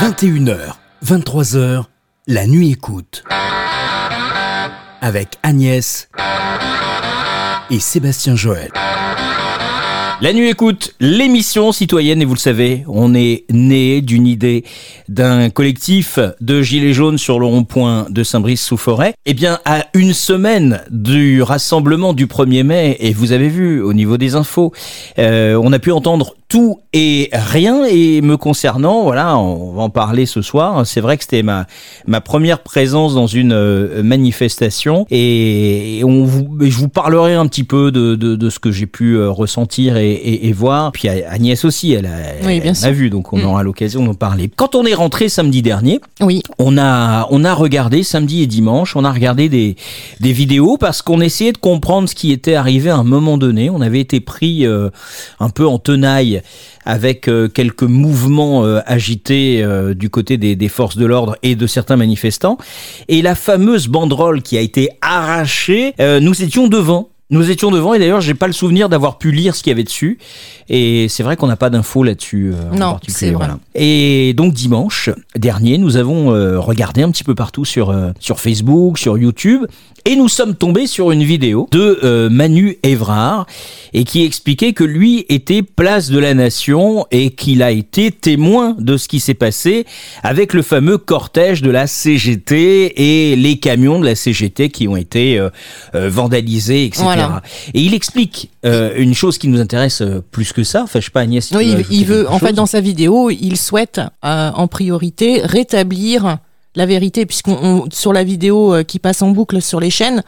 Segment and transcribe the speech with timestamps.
[0.00, 0.56] 21h,
[1.04, 1.82] 23h,
[2.26, 3.22] la nuit écoute.
[5.02, 6.08] Avec Agnès
[7.70, 8.70] et Sébastien Joël.
[10.22, 14.64] La nuit écoute, l'émission citoyenne, et vous le savez, on est né d'une idée
[15.10, 19.12] d'un collectif de gilets jaunes sur le rond-point de Saint-Brice-sous-Forêt.
[19.26, 23.92] Eh bien, à une semaine du rassemblement du 1er mai, et vous avez vu au
[23.92, 24.72] niveau des infos,
[25.18, 29.88] euh, on a pu entendre tout et rien et me concernant, voilà, on va en
[29.88, 30.84] parler ce soir.
[30.84, 31.66] C'est vrai que c'était ma
[32.08, 37.62] ma première présence dans une euh, manifestation et, on vous, je vous parlerai un petit
[37.62, 40.90] peu de, de, de ce que j'ai pu euh, ressentir et, et, et, voir.
[40.90, 43.44] Puis Agnès aussi, elle a, oui, bien a vu, donc on mm.
[43.44, 44.50] aura l'occasion d'en parler.
[44.54, 48.96] Quand on est rentré samedi dernier, oui, on a on a regardé samedi et dimanche,
[48.96, 49.76] on a regardé des
[50.18, 53.70] des vidéos parce qu'on essayait de comprendre ce qui était arrivé à un moment donné.
[53.70, 54.90] On avait été pris euh,
[55.38, 56.39] un peu en tenaille
[56.84, 61.54] avec euh, quelques mouvements euh, agités euh, du côté des, des forces de l'ordre et
[61.54, 62.58] de certains manifestants.
[63.08, 67.10] Et la fameuse banderole qui a été arrachée, nous étions devant.
[67.30, 69.74] Nous étions devant et d'ailleurs j'ai pas le souvenir d'avoir pu lire ce qu'il y
[69.74, 70.18] avait dessus
[70.68, 73.46] et c'est vrai qu'on n'a pas d'infos là-dessus euh, non, c'est Vrai.
[73.76, 79.16] Et donc dimanche dernier nous avons regardé un petit peu partout sur sur Facebook, sur
[79.16, 79.64] YouTube
[80.04, 83.46] et nous sommes tombés sur une vidéo de Manu Evrard
[83.92, 88.76] et qui expliquait que lui était place de la nation et qu'il a été témoin
[88.78, 89.86] de ce qui s'est passé
[90.22, 94.96] avec le fameux cortège de la CGT et les camions de la CGT qui ont
[94.96, 95.50] été euh,
[95.94, 97.04] euh, vandalisés, etc.
[97.74, 100.82] Et il explique euh, une chose qui nous intéresse plus que ça.
[100.82, 101.50] Enfin, je sais pas Agnès.
[101.52, 106.38] oui, il, veut, en fait, dans sa vidéo, il souhaite en priorité rétablir
[106.76, 110.22] la vérité, puisqu'on sur la vidéo qui passe en boucle sur les chaînes,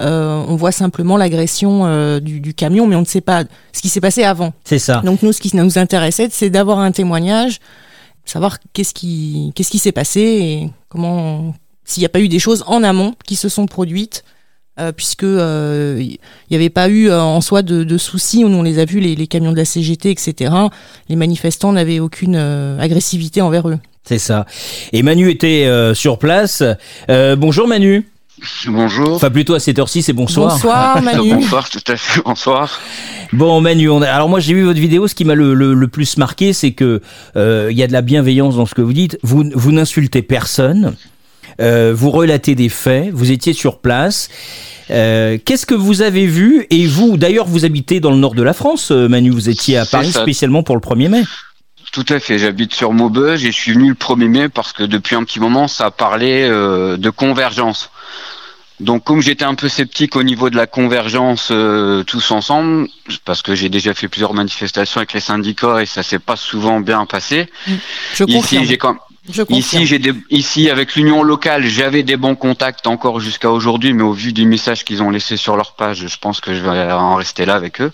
[0.00, 3.88] euh, on voit simplement l'agression euh, du, camion, mais on ne sait pas ce qui
[3.88, 4.52] s'est passé avant.
[4.64, 5.00] C'est ça.
[5.04, 7.60] Donc nous, ce qui nous intéressait, c'est d'avoir un témoignage,
[8.24, 12.38] savoir qu'est-ce qui qu'est-ce qui s'est passé et comment s'il n'y a pas eu des
[12.38, 14.24] choses en amont qui se sont produites.
[14.78, 16.18] Euh, puisque il
[16.50, 19.52] n'y avait pas eu en soi de, soucis, on les a vus les, les, camions
[19.52, 20.52] de la CGT, etc.
[21.08, 23.78] Les manifestants n'avaient aucune agressivité envers eux.
[24.06, 24.46] C'est ça.
[24.92, 26.62] Et Manu était sur place.
[27.08, 28.06] bonjour Manu.
[28.66, 29.14] Bonjour.
[29.14, 30.52] Enfin, plutôt à cette heure-ci, c'est bonsoir.
[30.52, 31.34] Bonsoir, Manu.
[31.34, 32.80] bonsoir, tout à fait, bonsoir.
[33.32, 35.08] Bon, Manu, on alors moi j'ai vu votre vidéo.
[35.08, 37.00] Ce qui m'a le, le, plus marqué, c'est que
[37.36, 39.18] euh, il y a de la bienveillance dans ce que vous dites.
[39.22, 40.94] Vous, vous n'insultez personne.
[41.60, 43.10] Euh, vous relatez des faits.
[43.12, 44.28] Vous étiez sur place.
[44.90, 46.66] Euh, Qu'est-ce que vous avez vu?
[46.70, 49.30] Et vous, d'ailleurs, vous habitez dans le nord de la France, euh, Manu.
[49.30, 51.22] Vous étiez à Paris spécialement pour le 1er mai.
[51.96, 54.82] Tout à fait, j'habite sur Maubeuge et je suis venu le 1er mai parce que
[54.82, 57.88] depuis un petit moment, ça parlait euh, de convergence.
[58.80, 62.88] Donc comme j'étais un peu sceptique au niveau de la convergence euh, tous ensemble,
[63.24, 66.80] parce que j'ai déjà fait plusieurs manifestations avec les syndicats et ça s'est pas souvent
[66.80, 67.48] bien passé.
[68.12, 68.98] Je ici, j'ai quand
[69.48, 69.98] ici, j'ai
[70.28, 74.44] ici avec l'union locale, j'avais des bons contacts encore jusqu'à aujourd'hui, mais au vu des
[74.44, 77.54] messages qu'ils ont laissés sur leur page, je pense que je vais en rester là
[77.54, 77.90] avec eux.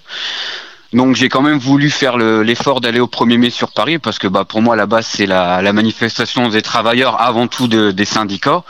[0.92, 4.28] Donc j'ai quand même voulu faire l'effort d'aller au 1er mai sur Paris parce que
[4.28, 8.62] bah, pour moi la base c'est la, manifestation des travailleurs avant tout de, des syndicats.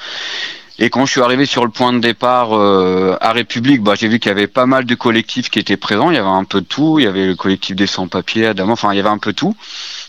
[0.84, 4.09] Et quand je suis arrivé sur le point de départ euh, à République, bah, j'ai
[4.09, 6.10] vu qu'il y avait pas mal de collectifs qui étaient présents.
[6.10, 6.98] Il y avait un peu de tout.
[6.98, 8.69] Il y avait le collectif des sans-papiers, Adam.
[8.69, 9.54] Enfin, il y avait un peu tout.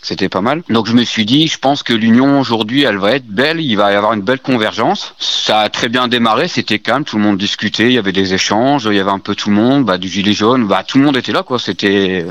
[0.02, 0.64] C'était pas mal.
[0.70, 3.60] Donc je me suis dit, je pense que l'union aujourd'hui, elle va être belle.
[3.60, 5.14] Il va y avoir une belle convergence.
[5.20, 6.48] Ça a très bien démarré.
[6.48, 7.04] C'était calme.
[7.04, 7.86] Tout le monde discutait.
[7.86, 8.88] Il y avait des échanges.
[8.90, 9.84] Il y avait un peu tout le monde.
[9.84, 10.66] Bah, du gilet jaune.
[10.66, 11.44] Bah, tout le monde était là.
[11.56, 12.26] C'était,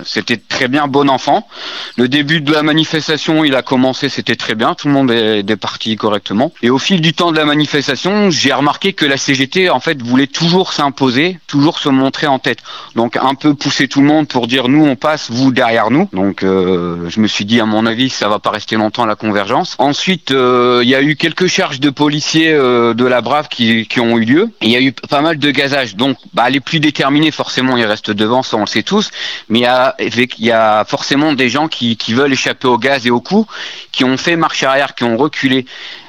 [0.50, 0.88] très bien.
[0.88, 1.48] Bon enfant.
[1.96, 4.10] Le début de la manifestation, il a commencé.
[4.10, 4.76] C'était très bien.
[4.76, 6.52] Tout le monde est parti correctement.
[6.62, 10.02] Et au fil du temps de la manifestation, j'ai remarqué que la CGT, en fait,
[10.02, 12.60] voulait toujours s'imposer, toujours se montrer en tête.
[12.96, 16.10] Donc, un peu pousser tout le monde pour dire nous, on passe, vous derrière nous.
[16.14, 19.16] Donc, euh, je me suis dit, à mon avis, ça va pas rester longtemps la
[19.16, 19.76] convergence.
[19.78, 23.88] Ensuite, euh, il y a eu quelques charges de policiers euh, de la Brave qui,
[23.88, 24.50] qui, ont eu lieu.
[24.62, 25.96] Il y a eu pas mal de gazage.
[25.96, 29.12] Donc, bah, les plus déterminés, forcément, ils restent devant, ça on le sait tous.
[29.50, 33.12] Mais il y y a forcément des gens qui, qui veulent échapper au gaz et
[33.12, 33.48] au coup,
[33.92, 35.66] qui ont fait marche arrière, qui ont reculé.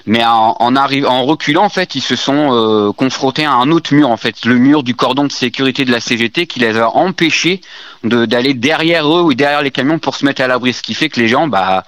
[0.06, 0.54] Mais en,
[1.24, 4.56] reculant, en fait, ils se sont euh, confrontés à un autre mur, en fait, le
[4.56, 7.62] mur du cordon de sécurité de la CGT qui les a empêchés
[8.02, 10.74] d'aller derrière eux ou derrière les camions pour se mettre à l'abri.
[10.74, 11.84] Ce qui fait que les gens, bah,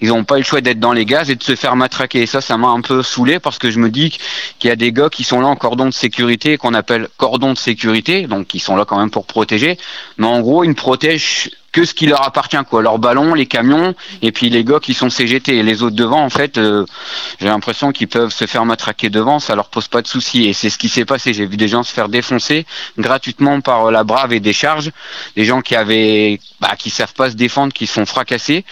[0.00, 2.22] ils n'ont pas eu le choix d'être dans les gaz et de se faire matraquer.
[2.22, 4.18] Et ça, ça m'a un peu saoulé parce que je me dis
[4.58, 7.52] qu'il y a des gars qui sont là en cordon de sécurité qu'on appelle cordon
[7.52, 9.78] de sécurité, donc qui sont là quand même pour protéger.
[10.18, 12.82] Mais en gros, ils protègent que ce qui leur appartient, quoi.
[12.82, 15.56] Leurs ballons, les camions, et puis les gars qui sont CGT.
[15.56, 16.84] Et les autres devant, en fait, euh,
[17.40, 20.46] j'ai l'impression qu'ils peuvent se faire matraquer devant, ça leur pose pas de soucis.
[20.48, 21.32] Et c'est ce qui s'est passé.
[21.32, 22.66] J'ai vu des gens se faire défoncer
[22.98, 24.90] gratuitement par la brave et des charges.
[25.36, 28.64] Des gens qui avaient, bah, qui savent pas se défendre, qui se font fracasser.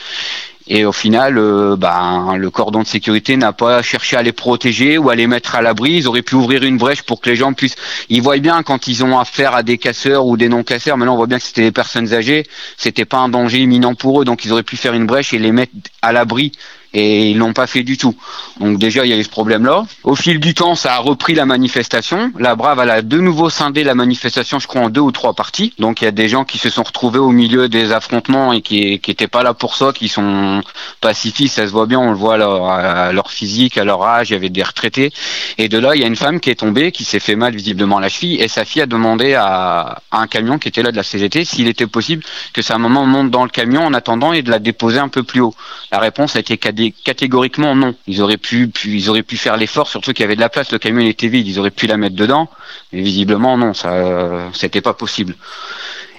[0.70, 4.99] Et au final, euh, ben, le cordon de sécurité n'a pas cherché à les protéger
[4.99, 5.93] ou à les mettre à l'abri.
[5.93, 7.76] Ils auraient pu ouvrir une brèche pour que les gens puissent.
[8.11, 10.99] Ils voient bien quand ils ont affaire à des casseurs ou des non-casseurs.
[10.99, 12.47] Maintenant, on voit bien que c'était des personnes âgées.
[12.76, 15.38] C'était pas un danger imminent pour eux, donc ils auraient pu faire une brèche et
[15.38, 15.73] les mettre
[16.03, 16.53] à l'abri
[16.94, 18.14] et ils l'ont pas fait du tout.
[18.61, 19.85] Donc déjà il y a eu ce problème-là.
[20.05, 22.32] Au fil du temps, ça a repris la manifestation.
[22.38, 25.35] La Brave elle a de nouveau scindé la manifestation, je crois en deux ou trois
[25.35, 25.73] parties.
[25.79, 28.62] Donc il y a des gens qui se sont retrouvés au milieu des affrontements et
[28.62, 30.62] qui qui étaient pas là pour ça, qui sont
[31.00, 34.34] pacifistes, ça se voit bien, on le voit à leur, physique, à leur âge, il
[34.34, 35.12] y avait des retraités.
[35.58, 37.55] Et de là, il y a une femme qui est tombée, qui s'est fait mal
[37.55, 40.96] visiblement la cheville, et sa fille a demandé à, un camion qui était là de
[40.96, 44.43] la CGT s'il était possible que sa maman monte dans le camion en attendant et
[44.43, 45.55] de la déposer un peu plus haut.
[45.93, 46.56] La réponse a été
[47.05, 47.95] catégoriquement non.
[48.07, 50.73] Ils auraient pu, ils auraient pu faire l'effort, surtout qu'il y avait de la place,
[50.73, 52.49] le camion était vide, ils auraient pu la mettre dedans,
[52.93, 55.35] mais visiblement non, ça, c'était pas possible.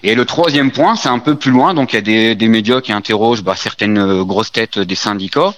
[0.04, 2.48] Et le troisième point, c'est un peu plus loin, donc il y a des, des
[2.48, 5.54] médias qui interrogent bah, certaines grosses têtes des syndicats,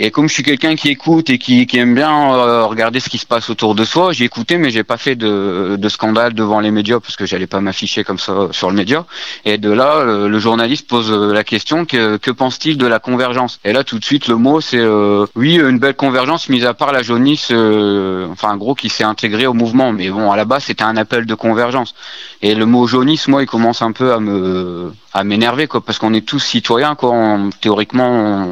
[0.00, 3.18] et comme je suis quelqu'un qui écoute et qui, aime bien euh, regarder ce qui
[3.18, 6.60] se passe autour de soi, j'ai écouté, mais j'ai pas fait de, de, scandale devant
[6.60, 9.06] les médias parce que j'allais pas m'afficher comme ça sur le média.
[9.44, 13.58] Et de là, le, journaliste pose euh, la question que, que pense-t-il de la convergence?
[13.64, 16.74] Et là, tout de suite, le mot c'est euh, oui, une belle convergence, mis à
[16.74, 19.92] part la jaunisse, enfin, gros, qui s'est intégré au mouvement.
[19.92, 21.94] Mais bon, à la base, c'était un appel de convergence.
[22.40, 25.98] Et le mot jaunisse, moi, il commence un peu à me à m'énerver quoi parce
[25.98, 27.12] qu'on est tous citoyens quoi.
[27.60, 28.08] Théoriquement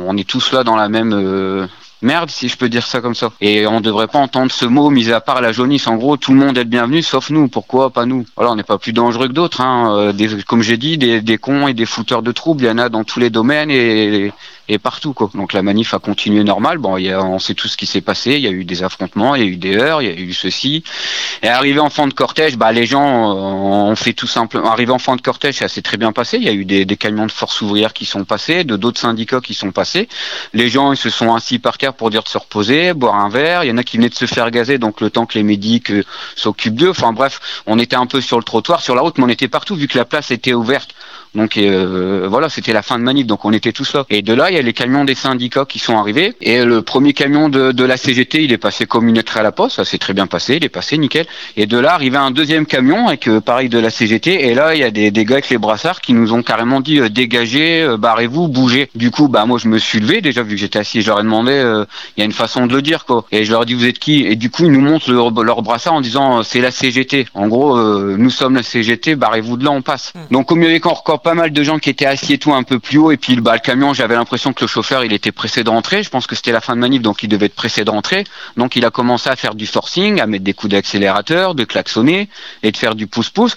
[0.06, 1.66] on, est tous là dans la même euh,
[2.02, 3.30] merde si je peux dire ça comme ça.
[3.40, 5.86] Et on devrait pas entendre ce mot mis à part la jaunisse.
[5.86, 7.48] En gros tout le monde est bienvenu sauf nous.
[7.48, 8.26] Pourquoi pas nous?
[8.36, 9.96] Voilà on n'est pas plus dangereux que d'autres hein.
[9.96, 12.70] Euh, des, comme j'ai dit des, des cons et des fouteurs de troubles il y
[12.70, 14.32] en a dans tous les domaines et
[14.68, 15.30] et partout quoi.
[15.34, 16.78] Donc la manif a continué normal.
[16.78, 18.32] Bon, on sait tout ce qui s'est passé.
[18.32, 20.14] Il y a eu des affrontements, il y a eu des heures, il y a
[20.14, 20.82] eu ceci.
[21.42, 24.70] Et arrivé en fin de cortège, bah les gens euh, ont fait tout simplement.
[24.70, 26.38] Arrivé en fin de cortège, ça s'est très bien passé.
[26.38, 29.00] Il y a eu des, des camions de force ouvrière qui sont passés, de d'autres
[29.00, 30.08] syndicats qui sont passés.
[30.52, 33.28] Les gens ils se sont assis par terre pour dire de se reposer, boire un
[33.28, 33.64] verre.
[33.64, 35.44] Il y en a qui venaient de se faire gazer, donc le temps que les
[35.44, 36.04] médics euh,
[36.34, 36.90] s'occupent d'eux.
[36.90, 39.48] Enfin bref, on était un peu sur le trottoir, sur la route, mais on était
[39.48, 40.90] partout vu que la place était ouverte.
[41.36, 44.06] Donc euh, voilà, c'était la fin de manif, donc on était tous là.
[44.08, 46.34] Et de là, il y a les camions des syndicats qui sont arrivés.
[46.40, 49.42] Et le premier camion de, de la CGT, il est passé comme une lettre à
[49.42, 51.26] la poste, ça s'est très bien passé, il est passé nickel.
[51.56, 54.46] Et de là, arrivait un deuxième camion avec euh, pareil de la CGT.
[54.48, 56.80] Et là, il y a des, des gars avec les brassards qui nous ont carrément
[56.80, 58.88] dit euh, dégagez, barrez-vous, bougez.
[58.94, 61.20] Du coup, bah moi je me suis levé déjà vu que j'étais assis, je leur
[61.20, 61.52] ai demandé,
[62.16, 63.26] il y a une façon de le dire quoi.
[63.30, 64.24] Et je leur ai dit vous êtes qui?
[64.24, 67.26] Et du coup, ils nous montrent leur, leur brassard en disant c'est la CGT.
[67.34, 70.12] En gros, nous sommes la CGT, barrez-vous de là, on passe.
[70.14, 70.32] Mmh.
[70.32, 72.78] Donc au mieux encore pas mal de gens qui étaient assis et tout un peu
[72.78, 75.64] plus haut et puis bah, le camion j'avais l'impression que le chauffeur il était pressé
[75.64, 76.04] de rentrer.
[76.04, 78.22] Je pense que c'était la fin de manif donc il devait être pressé de rentrer.
[78.56, 82.28] Donc il a commencé à faire du forcing à mettre des coups d'accélérateur de klaxonner
[82.62, 83.56] et de faire du pouce-pouce.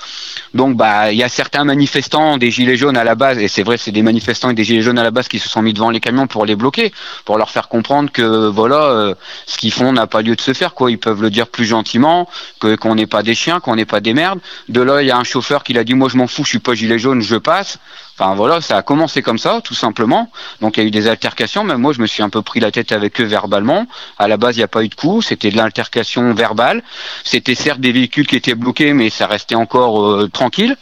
[0.56, 3.62] Donc bah il y a certains manifestants des gilets jaunes à la base et c'est
[3.62, 5.74] vrai c'est des manifestants et des gilets jaunes à la base qui se sont mis
[5.74, 6.92] devant les camions pour les bloquer
[7.24, 9.14] pour leur faire comprendre que voilà euh,
[9.46, 10.90] ce qu'ils font n'a pas lieu de se faire quoi.
[10.90, 12.28] Ils peuvent le dire plus gentiment
[12.60, 14.40] que qu'on n'est pas des chiens qu'on n'est pas des merdes.
[14.70, 16.50] De là il y a un chauffeur qui a dit moi je m'en fous je
[16.50, 17.80] suis pas gilet jaune je passe
[18.20, 20.30] Enfin voilà, ça a commencé comme ça, tout simplement.
[20.60, 22.60] Donc il y a eu des altercations, mais moi je me suis un peu pris
[22.60, 23.88] la tête avec eux verbalement.
[24.18, 26.84] À la base, il n'y a pas eu de coup, c'était de l'altercation verbale.
[27.24, 30.76] C'était certes des véhicules qui étaient bloqués, mais ça restait encore euh, tranquille.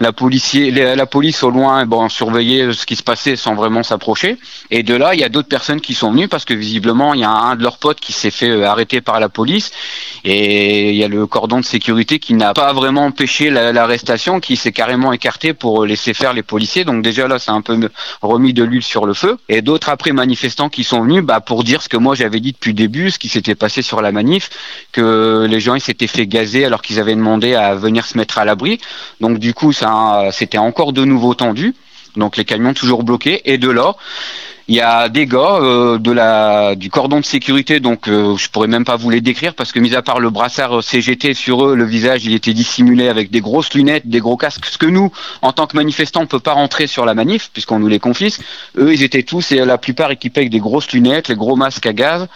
[0.00, 4.38] La, la police au loin bon, surveillait ce qui se passait sans vraiment s'approcher.
[4.70, 7.20] Et de là, il y a d'autres personnes qui sont venues parce que visiblement, il
[7.20, 9.70] y a un de leurs potes qui s'est fait euh, arrêter par la police.
[10.24, 14.56] Et il y a le cordon de sécurité qui n'a pas vraiment empêché l'arrestation, qui
[14.56, 16.79] s'est carrément écarté pour laisser faire les policiers.
[16.84, 17.90] Donc déjà là, c'est un peu
[18.22, 19.38] remis de l'huile sur le feu.
[19.48, 22.52] Et d'autres après manifestants qui sont venus bah, pour dire ce que moi j'avais dit
[22.52, 24.50] depuis le début, ce qui s'était passé sur la manif,
[24.92, 28.38] que les gens ils s'étaient fait gazer alors qu'ils avaient demandé à venir se mettre
[28.38, 28.80] à l'abri.
[29.20, 31.74] Donc du coup, ça c'était encore de nouveau tendu.
[32.16, 33.42] Donc les camions toujours bloqués.
[33.44, 33.94] Et de là,
[34.68, 38.48] il y a des gars euh, de la du cordon de sécurité, donc euh, je
[38.48, 41.66] pourrais même pas vous les décrire parce que mis à part le brassard CGT sur
[41.66, 44.66] eux, le visage il était dissimulé avec des grosses lunettes, des gros casques.
[44.66, 45.10] Ce que nous,
[45.42, 48.42] en tant que manifestants, on peut pas rentrer sur la manif puisqu'on nous les confisque.
[48.76, 51.86] Eux, ils étaient tous et la plupart équipés avec des grosses lunettes, les gros masques
[51.86, 52.28] à gaz,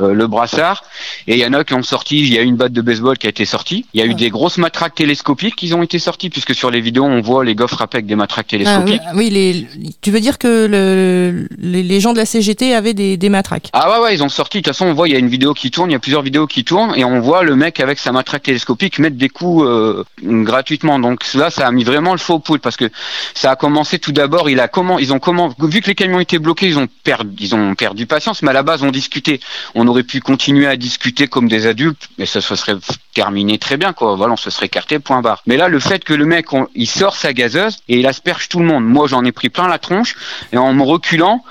[0.00, 0.84] euh, le brassard.
[1.26, 2.18] Et il y en a qui ont sorti.
[2.20, 3.86] Il y a une batte de baseball qui a été sortie.
[3.94, 6.80] Il y a eu des grosses matraques télescopiques qui ont été sorties puisque sur les
[6.80, 9.02] vidéos on voit les gars frapper avec des matraques ah télescopiques.
[9.14, 9.66] oui, les,
[10.00, 13.68] tu veux dire que le, les, gens de la CGT avaient des, matraques.
[13.72, 14.58] Ah ouais, ils ont sorti.
[14.58, 16.00] De toute façon, on voit, il y a une vidéo qui tourne, il y a
[16.00, 19.28] plusieurs vidéos qui tournent, et on voit le mec avec sa matraque télescopique mettre des
[19.28, 20.98] coups euh, gratuitement.
[20.98, 22.90] Donc là, ça a mis vraiment le faux poudre parce que
[23.34, 24.48] ça a commencé tout d'abord.
[24.50, 27.54] Il comment, ils ont comment, vu que les camions étaient bloqués, ils ont perdu, ils
[27.54, 28.42] ont perdu patience.
[28.42, 29.40] Mais à la base, on discutait.
[29.74, 32.76] On aurait pu continuer à discuter comme des adultes, mais ça se serait
[33.14, 34.14] terminé très bien, quoi.
[34.16, 35.42] Voilà, on se serait écarté, point barre.
[35.46, 38.60] Mais là, le fait que le mec, il sort sa gazeuse et il asperge tout
[38.60, 38.84] le monde.
[38.84, 40.14] Moi, j'en ai pris plein la tronche
[40.52, 41.44] et en me reculant,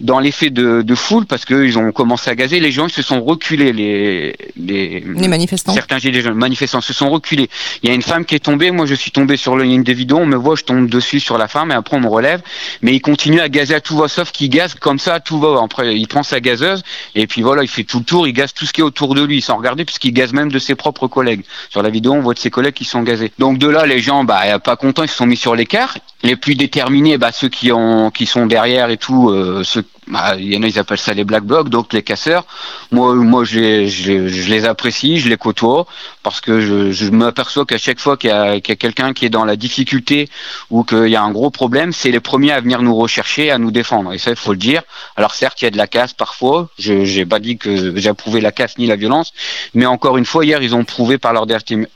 [0.00, 2.60] dans l'effet de, de, foule parce qu'ils ont commencé à gazer.
[2.60, 3.72] Les gens ils se sont reculés.
[3.72, 5.74] Les, les, les manifestants.
[5.74, 7.50] Certains gilets jaunes manifestants se sont reculés.
[7.82, 8.70] Il y a une femme qui est tombée.
[8.70, 10.18] Moi, je suis tombé sur le, une des vidéos.
[10.18, 12.42] On me voit, je tombe dessus sur la femme et après on me relève.
[12.82, 15.40] Mais il continue à gazer à tout va, sauf qu'il gaze comme ça à tout
[15.40, 15.60] va.
[15.62, 16.82] Après, il prend sa gazeuse
[17.14, 18.28] et puis voilà, il fait tout le tour.
[18.28, 20.58] Il gaze tout ce qui est autour de lui sans regarder puisqu'il gaze même de
[20.58, 21.44] ses propres collègues.
[21.70, 23.32] Sur la vidéo, on voit de ses collègues qui sont gazés.
[23.38, 25.96] Donc de là, les gens, bah, pas contents, ils se sont mis sur l'écart.
[26.24, 29.62] Les plus déterminés, bah, ceux qui ont, qui sont derrière et tout, euh,
[30.08, 32.44] bah, il y en a, ils appellent ça les black blocs, donc les casseurs.
[32.90, 35.86] Moi, moi, je les apprécie, je les côtoie,
[36.28, 39.24] parce que je, je m'aperçois qu'à chaque fois qu'il y a, qu a quelqu'un qui
[39.24, 40.28] est dans la difficulté
[40.68, 43.56] ou qu'il y a un gros problème, c'est les premiers à venir nous rechercher, à
[43.56, 44.12] nous défendre.
[44.12, 44.82] Et ça, il faut le dire.
[45.16, 46.68] Alors certes, il y a de la casse parfois.
[46.78, 49.32] Je j'ai pas dit que j'approuvais la casse ni la violence,
[49.72, 51.46] mais encore une fois, hier, ils ont prouvé par leur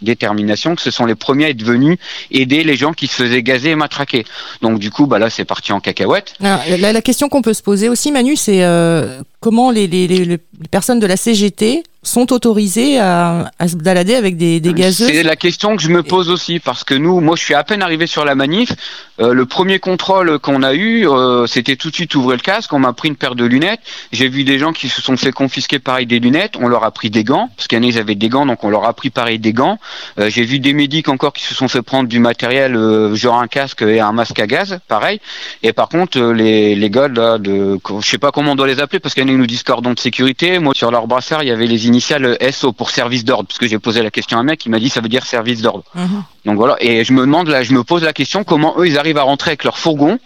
[0.01, 1.99] détermination que ce sont les premiers à être venus
[2.31, 4.25] aider les gens qui se faisaient gazer et matraquer.
[4.63, 6.35] Donc du coup, bah là, c'est parti en cacahuète.
[6.41, 10.39] La, question qu'on peut se poser aussi, Manu, c'est euh, comment les,
[10.71, 15.23] personnes de la CGT sont autorisées à, à se balader avec des, des gazeuses C'est
[15.23, 17.81] la question que je me pose aussi, parce que nous, moi je suis à peine
[17.81, 18.73] arrivé sur la manif,
[19.21, 22.73] euh, le premier contrôle qu'on a eu, euh, c'était tout de suite ouvrir le casque,
[22.73, 23.81] on m'a pris une paire de lunettes,
[24.11, 26.91] j'ai vu des gens qui se sont fait confisquer pareil des lunettes, on leur a
[26.91, 28.85] pris des gants, parce qu'il y en a ils avaient des gants, donc on leur
[28.85, 29.79] a pris pareil des gants,
[30.19, 33.39] euh, j'ai vu des médics encore qui se sont fait prendre du matériel, euh, genre
[33.39, 35.21] un casque et un masque à gaz, pareil,
[35.63, 38.81] et par contre les, les gars là, de, je sais pas comment on doit les
[38.81, 41.07] appeler, parce qu'il y en a ils nous disent cordon de sécurité, moi sur leur
[41.07, 44.11] brassard il y avait les initiales SO pour service d'ordre, parce que j'ai posé la
[44.11, 45.85] question à un mec, il m'a dit ça veut dire service d'ordre.
[45.95, 46.23] Mhm.
[46.45, 48.99] Donc voilà, et je me demande là, je me pose la question comment eux ils
[48.99, 50.19] arrivent à rentrer avec leur fourgon,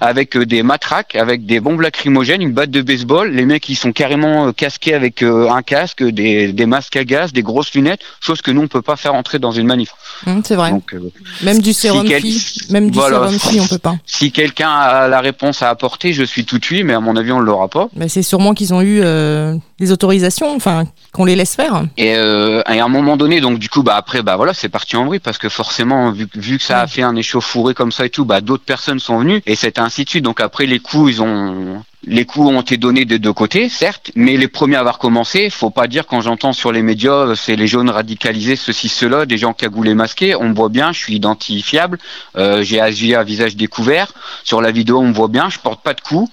[0.00, 3.30] avec euh, des matraques, avec des bombes lacrymogènes, une batte de baseball.
[3.30, 7.04] Les mecs ils sont carrément euh, casqués avec euh, un casque, des, des masques à
[7.04, 9.94] gaz, des grosses lunettes, chose que nous on peut pas faire entrer dans une manif.
[10.26, 10.70] Hum, c'est vrai.
[10.70, 11.10] Donc, euh,
[11.42, 13.28] même du sérum fille, même du voilà.
[13.28, 13.96] sérum fille, on peut pas.
[14.06, 17.16] si quelqu'un a la réponse à apporter, je suis tout de suite, mais à mon
[17.16, 17.88] avis on ne l'aura pas.
[17.96, 21.84] Mais c'est sûrement qu'ils ont eu euh, des autorisations, enfin qu'on les laisse faire.
[21.96, 24.68] Et, euh, et à un moment donné, donc du coup, bah après, bah voilà, c'est
[24.68, 27.92] parti en vrille parce que forcément, vu, vu que ça a fait un échauffouré comme
[27.92, 30.24] ça et tout, bah d'autres personnes sont venues et c'est ainsi de suite.
[30.24, 34.10] Donc après, les coups, ils ont les coups ont été donnés des deux côtés, certes,
[34.16, 37.54] mais les premiers à avoir commencé, faut pas dire quand j'entends sur les médias, c'est
[37.54, 41.14] les jaunes radicalisés, ceci, cela, des gens cagoulés masqués, on me voit bien, je suis
[41.14, 41.98] identifiable,
[42.36, 44.12] euh, j'ai agi à visage découvert,
[44.42, 46.28] sur la vidéo on me voit bien, je porte pas de coups,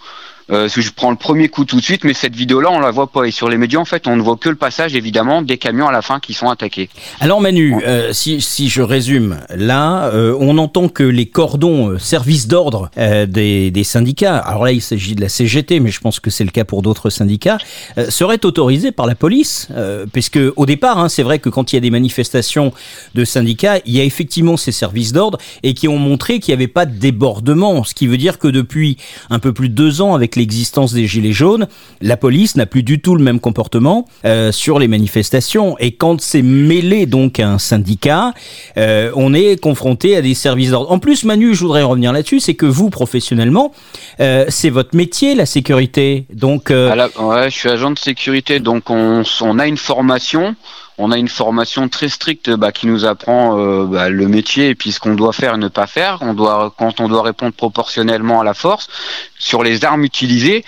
[0.51, 2.79] euh, parce que je prends le premier coup tout de suite, mais cette vidéo-là, on
[2.79, 3.25] la voit pas.
[3.25, 5.87] Et sur les médias, en fait, on ne voit que le passage, évidemment, des camions
[5.87, 6.89] à la fin qui sont attaqués.
[7.19, 11.97] Alors Manu, euh, si, si je résume, là, euh, on entend que les cordons euh,
[11.99, 15.99] service d'ordre euh, des, des syndicats, alors là il s'agit de la CGT, mais je
[15.99, 17.57] pense que c'est le cas pour d'autres syndicats,
[17.97, 19.67] euh, seraient autorisés par la police,
[20.13, 22.73] puisque au départ, hein, c'est vrai que quand il y a des manifestations
[23.15, 26.61] de syndicats, il y a effectivement ces services d'ordre et qui ont montré qu'il n'y
[26.61, 28.97] avait pas de débordement, ce qui veut dire que depuis
[29.29, 31.67] un peu plus de deux ans, avec l'existence des gilets jaunes,
[32.01, 35.77] la police n'a plus du tout le même comportement euh, sur les manifestations.
[35.79, 38.33] Et quand c'est mêlé donc à un syndicat,
[38.77, 40.91] euh, on est confronté à des services d'ordre.
[40.91, 43.73] En plus, Manu, je voudrais revenir là-dessus, c'est que vous, professionnellement,
[44.19, 46.25] euh, c'est votre métier, la sécurité.
[46.33, 50.55] Donc, je suis agent de sécurité, donc on, on a une formation.
[51.01, 54.75] On a une formation très stricte bah, qui nous apprend euh, bah, le métier et
[54.75, 56.19] puis ce qu'on doit faire et ne pas faire.
[56.19, 58.89] Quand on doit répondre proportionnellement à la force,
[59.37, 60.65] sur les armes utilisées.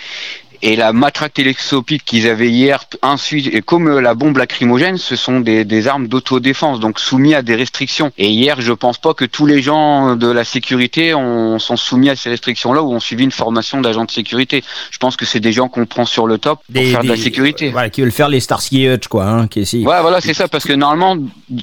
[0.62, 5.16] Et la matraque télescopique qu'ils avaient hier, ensuite, et comme euh, la bombe lacrymogène, ce
[5.16, 8.12] sont des, des armes d'autodéfense, donc soumis à des restrictions.
[8.16, 12.10] Et hier, je pense pas que tous les gens de la sécurité ont, sont soumis
[12.10, 14.62] à ces restrictions-là ou ont suivi une formation d'agent de sécurité.
[14.92, 17.08] Je pense que c'est des gens qu'on prend sur le top pour des, faire de
[17.08, 17.70] la sécurité.
[17.70, 19.24] Voilà, qui veulent faire les Starsky Hutch, quoi.
[19.26, 21.16] Hein, qui Ouais, voilà, c'est ça, parce que normalement,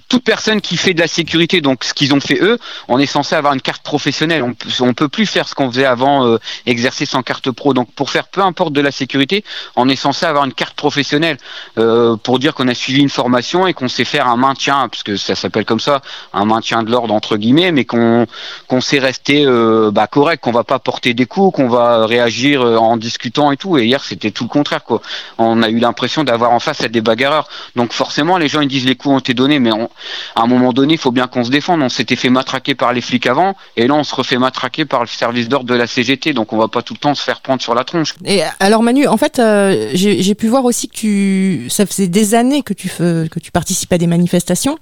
[0.09, 2.57] toute personne qui fait de la sécurité, donc ce qu'ils ont fait eux,
[2.89, 4.43] on est censé avoir une carte professionnelle.
[4.43, 4.53] On,
[4.85, 7.73] on peut plus faire ce qu'on faisait avant, euh, exercer sans carte pro.
[7.73, 9.43] Donc pour faire peu importe de la sécurité,
[9.75, 11.37] on est censé avoir une carte professionnelle
[11.77, 15.03] euh, pour dire qu'on a suivi une formation et qu'on sait faire un maintien, parce
[15.03, 16.01] que ça s'appelle comme ça,
[16.33, 18.25] un maintien de l'ordre entre guillemets, mais qu'on
[18.67, 22.61] qu'on sait rester euh, bah, correct, qu'on va pas porter des coups, qu'on va réagir
[22.61, 23.77] euh, en discutant et tout.
[23.77, 25.01] Et hier, c'était tout le contraire, quoi.
[25.37, 27.47] On a eu l'impression d'avoir en face à des bagarreurs.
[27.75, 29.89] Donc forcément, les gens ils disent les coups ont été donnés, mais on-
[30.35, 31.81] à un moment donné, il faut bien qu'on se défende.
[31.81, 35.01] On s'était fait matraquer par les flics avant, et là on se refait matraquer par
[35.01, 36.33] le service d'ordre de la CGT.
[36.33, 38.13] Donc on va pas tout le temps se faire prendre sur la tronche.
[38.25, 42.35] Et alors Manu, en fait, euh, j'ai pu voir aussi que tu, ça faisait des
[42.35, 44.77] années que tu que tu participes à des manifestations.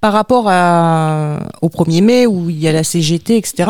[0.00, 3.68] Par rapport à, au 1er mai où il y a la CGT, etc.,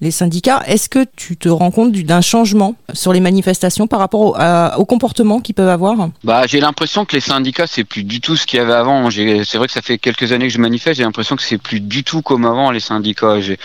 [0.00, 4.00] les syndicats, est-ce que tu te rends compte du- d'un changement sur les manifestations par
[4.00, 6.08] rapport au, au comportement qu'ils peuvent avoir?
[6.24, 9.08] Bah, j'ai l'impression que les syndicats, c'est plus du tout ce qu'il y avait avant.
[9.08, 11.78] C'est vrai que ça fait quelques années que je manifeste, j'ai l'impression que c'est plus
[11.78, 13.40] du tout comme avant, les syndicats.
[13.40, 13.56] J'ai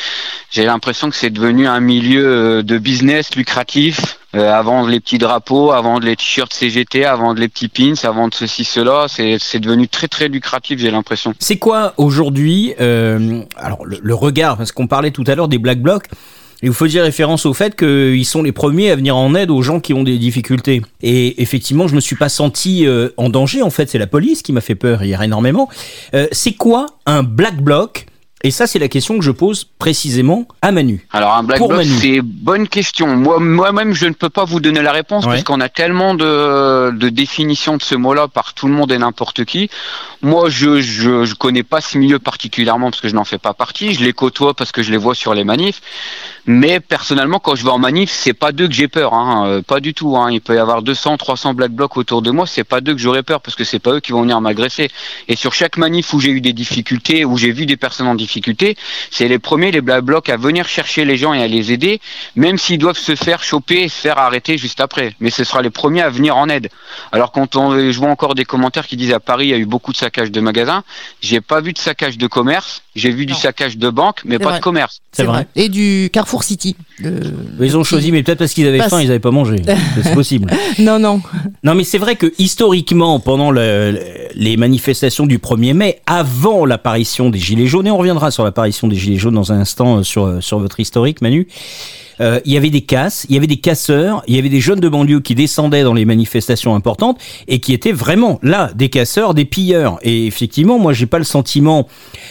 [0.52, 4.20] j'ai l'impression que c'est devenu un milieu euh, de business lucratif.
[4.36, 8.34] Euh, avant les petits drapeaux, avant les t-shirts CGT, avant les petits pins, avant de
[8.34, 11.34] ceci, cela, c'est devenu très très lucratif, j'ai l'impression.
[11.40, 15.60] C'est quoi aujourd'hui, euh, alors le, le, regard, parce qu'on parlait tout à l'heure des
[15.60, 16.08] black blocs,
[16.64, 19.62] il faut dire référence au fait qu'ils sont les premiers à venir en aide aux
[19.62, 20.82] gens qui ont des difficultés.
[21.02, 23.62] Et effectivement, je me suis pas senti euh, en danger.
[23.62, 25.68] En fait, c'est la police qui m'a fait peur hier énormément.
[26.14, 28.06] Euh, c'est quoi un black bloc
[28.46, 31.08] et ça, c'est la question que je pose précisément à Manu.
[31.14, 33.16] Alors, un black bloc, c'est bonne question.
[33.16, 36.92] Moi, moi-même, je ne peux pas vous donner la réponse parce qu'on a tellement de,
[36.92, 39.70] de définitions de ce mot-là par tout le monde et n'importe qui.
[40.22, 43.54] Moi, je, je, je connais pas ce milieu particulièrement parce que je n'en fais pas
[43.54, 43.94] partie.
[43.94, 45.82] Je les côtoie parce que je les vois sur les manifs.
[46.46, 49.48] Mais personnellement, quand je vais en manif, c'est pas d'eux que j'ai peur, hein.
[49.48, 50.18] Euh, pas du tout.
[50.18, 50.30] Hein.
[50.30, 53.00] Il peut y avoir 200, 300 black blocs autour de moi, c'est pas d'eux que
[53.00, 54.90] j'aurais peur parce que c'est pas eux qui vont venir m'agresser.
[55.30, 58.16] Et sur chaque manif où j'ai eu des difficultés, où j'ai vu des personnes en
[58.16, 58.76] difficulté,
[59.10, 62.02] c'est les premiers, les black blocs, à venir chercher les gens et à les aider,
[62.36, 65.16] même s'ils doivent se faire choper et se faire arrêter juste après.
[65.22, 66.70] Mais ce sera les premiers à venir en aide.
[67.14, 69.58] Alors quand on, je vois encore des commentaires qui disent à Paris, il y a
[69.58, 70.84] eu beaucoup de saccages de magasins,
[71.22, 74.58] j'ai pas vu de saccage de commerce, j'ai vu du saccage de banque, mais pas
[74.58, 75.02] de commerce.
[75.12, 75.48] C'est vrai.
[75.56, 76.76] Et du Carrefour City.
[77.60, 79.58] Ils ont choisi, mais peut-être parce qu'ils avaient faim, ils n'avaient pas mangé.
[80.04, 80.52] C'est possible.
[80.80, 81.22] non, non.
[81.64, 87.40] Non, mais c'est vrai que historiquement, pendant les manifestations du 1er mai, avant l'apparition des
[87.40, 90.42] Gilets jaunes, et on reviendra sur l'apparition des Gilets jaunes dans un instant euh, sur,
[90.42, 91.48] sur votre historique, Manu,
[92.22, 94.60] euh, il y avait des casses, il y avait des casseurs, il y avait des
[94.60, 98.90] jeunes de banlieue qui descendaient dans les manifestations importantes et qui étaient vraiment là, des
[98.90, 100.00] casseurs, des pilleurs.
[100.02, 101.88] Et effectivement, moi, j'ai pas le sentiment,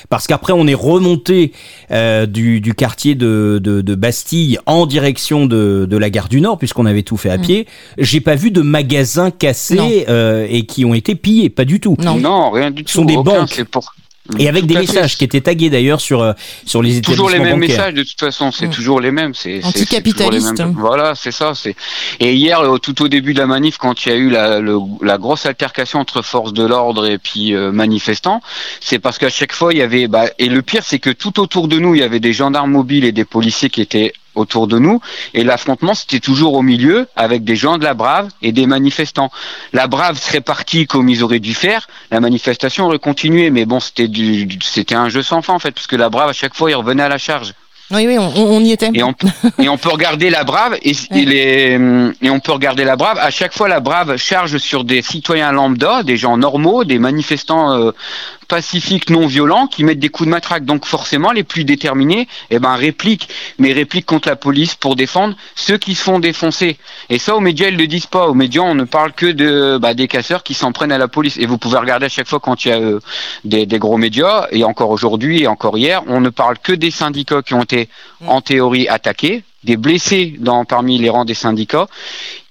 [0.08, 1.52] parce qu'après, on est remonté
[1.90, 6.40] euh, du, du, quartier de, de, de, Bastille en direction de, de la gare du
[6.40, 7.42] Nord, puisqu'on avait tout fait à mm.
[7.42, 7.66] pied.
[7.98, 11.96] J'ai pas vu de magasins cassés euh, et qui ont été pillés, pas du tout.
[12.02, 12.88] Non, non rien du tout.
[12.90, 13.64] Ce sont des banques.
[13.70, 13.94] Pour...
[14.38, 16.32] Et avec des messages qui étaient tagués d'ailleurs sur euh,
[16.64, 18.70] sur les toujours les mêmes messages de toute façon, c'est mm.
[18.70, 19.34] toujours les mêmes.
[19.34, 20.62] C'est anticapitaliste.
[20.76, 21.54] Voilà, c'est ça.
[21.56, 21.74] C'est
[22.20, 25.18] et hier, tout au début de la manif, quand il y a eu la, la
[25.18, 28.42] grosse altercation entre forces de l'ordre et puis euh, manifestants,
[28.80, 31.40] c'est parce qu'à chaque fois il y avait bah, et le pire c'est que tout
[31.40, 34.66] autour de nous il y avait des gendarmes mobiles et des policiers qui étaient autour
[34.66, 35.00] de nous.
[35.34, 39.30] Et l'affrontement, c'était toujours au milieu avec des gens de la Brave et des manifestants.
[39.72, 41.88] La Brave serait partie comme ils auraient dû faire.
[42.10, 43.50] La manifestation aurait continué.
[43.50, 46.30] Mais bon, c'était du, c'était un jeu sans fin, en fait, parce que la Brave,
[46.30, 47.54] à chaque fois, il revenait à la charge.
[47.92, 48.90] Oui, oui, on, y était.
[48.94, 49.14] Et on,
[49.58, 51.78] et on, peut regarder la Brave et, les,
[52.22, 53.18] et on peut regarder la Brave.
[53.20, 57.72] À chaque fois, la Brave charge sur des citoyens lambda, des gens normaux, des manifestants
[57.72, 57.92] euh,
[58.52, 60.66] pacifiques, non violents, qui mettent des coups de matraque.
[60.66, 65.34] Donc forcément, les plus déterminés, eh ben répliquent, mais répliquent contre la police pour défendre
[65.54, 66.76] ceux qui se font défoncer.
[67.08, 68.26] Et ça, aux médias, ils le disent pas.
[68.28, 71.08] Aux médias, on ne parle que de bah, des casseurs qui s'en prennent à la
[71.08, 71.38] police.
[71.38, 73.00] Et vous pouvez regarder à chaque fois quand il y a euh,
[73.44, 76.90] des, des gros médias, et encore aujourd'hui et encore hier, on ne parle que des
[76.90, 77.88] syndicats qui ont été
[78.26, 81.86] en théorie attaqués, des blessés parmi les rangs des syndicats,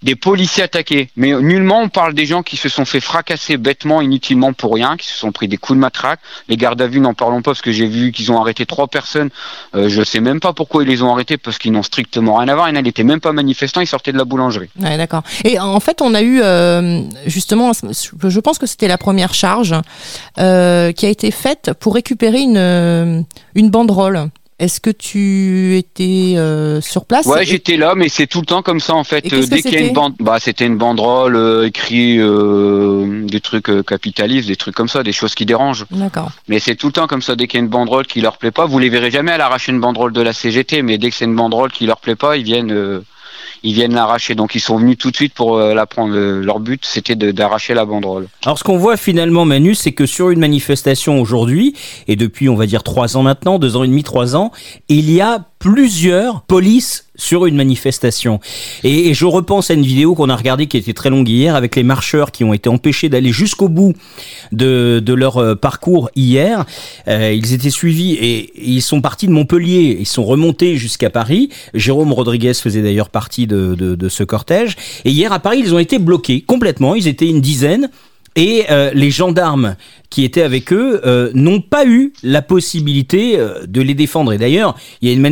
[0.02, 1.10] des policiers attaqués.
[1.16, 4.98] Mais nullement on parle des gens qui se sont fait fracasser bêtement, inutilement pour rien,
[4.98, 6.20] qui se sont pris des coups de matraque.
[6.48, 8.88] Les gardes à vue, n'en parlons pas parce que j'ai vu qu'ils ont arrêté trois
[8.88, 9.30] personnes.
[9.76, 12.48] Euh, je sais même pas pourquoi ils les ont arrêtés parce qu'ils n'ont strictement rien
[12.48, 12.70] à voir.
[12.70, 14.70] Ils n'étaient même pas manifestants, ils sortaient de la boulangerie.
[14.76, 15.24] D'accord.
[15.44, 19.76] Et en fait, on a eu euh, justement, je pense que c'était la première charge
[20.40, 24.30] euh, qui a été faite pour récupérer une, une banderole.
[24.62, 28.62] Est-ce que tu étais euh, sur place Ouais, j'étais là, mais c'est tout le temps
[28.62, 29.22] comme ça en fait.
[29.22, 33.72] Dès qu'il y a une bande, bah c'était une banderole euh, écrit euh, des trucs
[33.72, 35.88] euh, capitalistes, des trucs comme ça, des choses qui dérangent.
[35.90, 36.30] D'accord.
[36.48, 37.36] Mais c'est tout le temps comme ça.
[37.36, 39.40] Dès qu'il y a une banderole qui leur plaît pas, vous les verrez jamais à
[39.40, 42.16] l'arracher une banderole de la CGT, mais dès que c'est une banderole qui leur plaît
[42.16, 43.02] pas, ils viennent
[43.64, 44.36] ils viennent l'arracher.
[44.36, 46.16] Donc ils sont venus tout de suite pour euh, la prendre.
[46.16, 48.28] Leur but, c'était d'arracher la banderole.
[48.46, 51.76] Alors ce qu'on voit finalement, Manu, c'est que sur une manifestation aujourd'hui,
[52.08, 54.52] et depuis on va dire trois ans maintenant, deux ans et demi, trois ans,
[54.90, 58.40] il y a plusieurs polices sur une manifestation.
[58.84, 61.76] Et, je repense à une vidéo qu'on a regardée qui était très longue hier avec
[61.76, 63.94] les marcheurs qui ont été empêchés d'aller jusqu'au bout
[64.52, 66.66] de, de, leur euh, parcours hier.
[67.08, 69.98] Euh, ils étaient suivis et, ils sont partis de Montpellier.
[70.00, 71.50] Ils sont remontés jusqu'à Paris.
[71.74, 74.76] Jérôme Rodriguez faisait d'ailleurs partie de, de, de ce cortège.
[75.06, 76.96] Et hier à Paris, ils ont été bloqués complètement.
[76.96, 77.90] Ils étaient une dizaine.
[78.36, 79.76] Et euh, les gendarmes
[80.10, 84.32] qui étaient avec eux euh, n'ont pas eu la possibilité euh, de les défendre.
[84.32, 85.26] Et d'ailleurs, il y a une,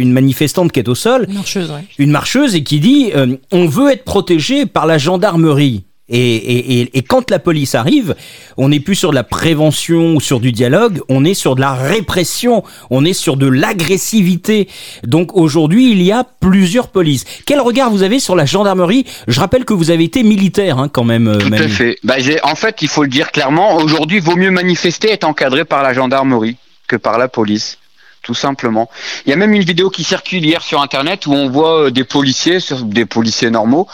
[0.00, 3.12] une manifestante qui est au sol, une marcheuse, une marcheuse et qui dit
[3.52, 5.84] on veut être protégé par la gendarmerie.
[6.10, 8.14] Et, et, et, quand la police arrive,
[8.58, 11.62] on n'est plus sur de la prévention ou sur du dialogue, on est sur de
[11.62, 14.68] la répression, on est sur de l'agressivité.
[15.04, 17.24] Donc aujourd'hui, il y a plusieurs polices.
[17.46, 19.06] Quel regard vous avez sur la gendarmerie?
[19.28, 21.26] Je rappelle que vous avez été militaire hein, quand même.
[21.26, 21.96] Euh, Tout à fait.
[22.04, 25.82] Bah, en fait, il faut le dire clairement, aujourd'hui, vaut mieux manifester être encadré par
[25.82, 27.78] la gendarmerie que par la police
[28.24, 28.90] tout simplement.
[29.26, 31.90] Il y a même une vidéo qui circule hier sur internet où on voit euh,
[31.90, 33.86] des policiers, des policiers normaux,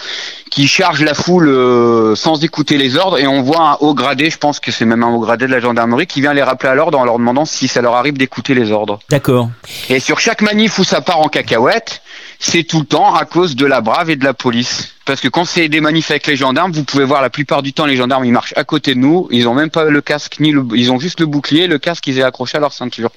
[0.50, 4.30] qui chargent la foule euh, sans écouter les ordres et on voit un haut gradé,
[4.30, 6.70] je pense que c'est même un haut gradé de la gendarmerie qui vient les rappeler
[6.70, 9.00] à l'ordre en leur demandant si ça leur arrive d'écouter les ordres.
[9.10, 9.50] D'accord.
[9.88, 12.02] Et sur chaque manif où ça part en cacahuète,
[12.38, 14.94] c'est tout le temps à cause de la brave et de la police.
[15.04, 17.72] Parce que quand c'est des manifs avec les gendarmes, vous pouvez voir la plupart du
[17.72, 20.36] temps les gendarmes ils marchent à côté de nous, ils ont même pas le casque
[20.38, 23.10] ni le, ils ont juste le bouclier, le casque ils est accroché à leur ceinture.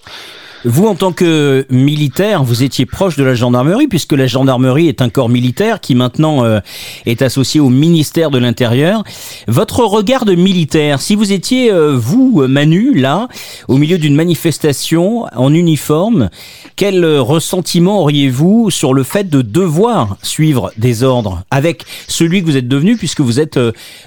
[0.65, 5.01] Vous, en tant que militaire, vous étiez proche de la gendarmerie, puisque la gendarmerie est
[5.01, 6.61] un corps militaire qui maintenant euh,
[7.05, 9.03] est associé au ministère de l'Intérieur.
[9.49, 13.27] Votre regard de militaire, si vous étiez, euh, vous, Manu, là,
[13.67, 16.29] au milieu d'une manifestation en uniforme,
[16.77, 22.45] quel euh, ressentiment auriez-vous sur le fait de devoir suivre des ordres avec celui que
[22.45, 23.59] vous êtes devenu, puisque vous êtes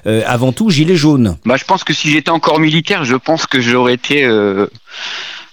[0.04, 1.36] avant tout gilet jaune?
[1.44, 4.26] Bah, je pense que si j'étais encore militaire, je pense que j'aurais été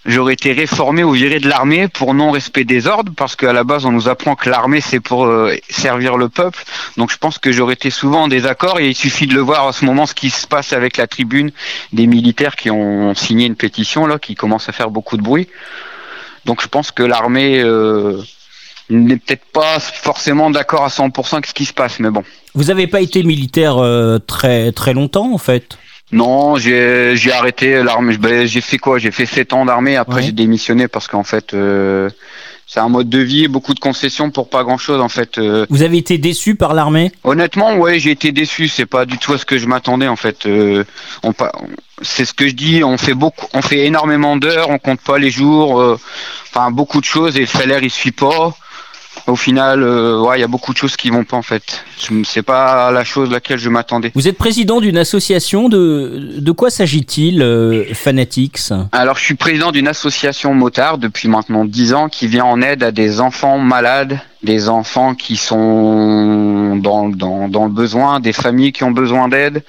[0.06, 3.63] j'aurais été réformé ou viré de l'armée pour non respect des ordres, parce qu'à la
[3.63, 6.63] base on nous apprend que l'armée c'est pour euh, servir le peuple.
[6.98, 9.68] Donc je pense que j'aurais été souvent en désaccord et il suffit de le voir
[9.68, 11.52] à ce moment ce qui se passe avec la tribune
[11.92, 15.48] des militaires qui ont signé une pétition là, qui commence à faire beaucoup de bruit.
[16.46, 18.22] Donc je pense que l'armée euh,
[18.89, 22.24] n'est peut-être pas forcément d'accord à 100% avec ce qui se passe, mais bon.
[22.54, 25.78] Vous n'avez pas été militaire euh, très très longtemps en fait?
[26.13, 28.17] Non, j'ai j'ai arrêté l'armée.
[28.17, 28.99] Ben, j'ai fait quoi?
[28.99, 29.97] J'ai fait 7 ans d'armée.
[29.97, 32.08] Après, j'ai démissionné parce qu'en fait, euh,
[32.67, 35.39] c'est un mode de vie, beaucoup de concessions pour pas grand chose en fait.
[35.39, 35.65] Euh.
[35.71, 37.12] Vous avez été déçu par l'armée?
[37.23, 38.67] Honnêtement, ouais, j'ai été déçu.
[38.67, 40.45] C'est pas du tout à ce que je m'attendais en fait.
[40.45, 40.84] Euh,
[41.23, 41.34] on,
[42.04, 42.84] c'est ce que je dis.
[42.84, 45.97] On fait beaucoup, on fait énormément d'heures, on compte pas les jours.
[46.49, 48.56] Enfin, beaucoup de choses et le salaire il suit pas
[49.28, 51.86] au final, euh, ouais, il y a beaucoup de choses qui vont pas en fait.
[52.26, 54.12] C'est pas la chose à laquelle je m'attendais.
[54.15, 58.60] Vous êtes président d'une association de de quoi s'agit-il, euh, Fanatics
[58.91, 62.84] Alors, je suis président d'une association motard depuis maintenant 10 ans qui vient en aide
[62.84, 68.73] à des enfants malades, des enfants qui sont dans, dans, dans le besoin, des familles
[68.73, 69.63] qui ont besoin d'aide.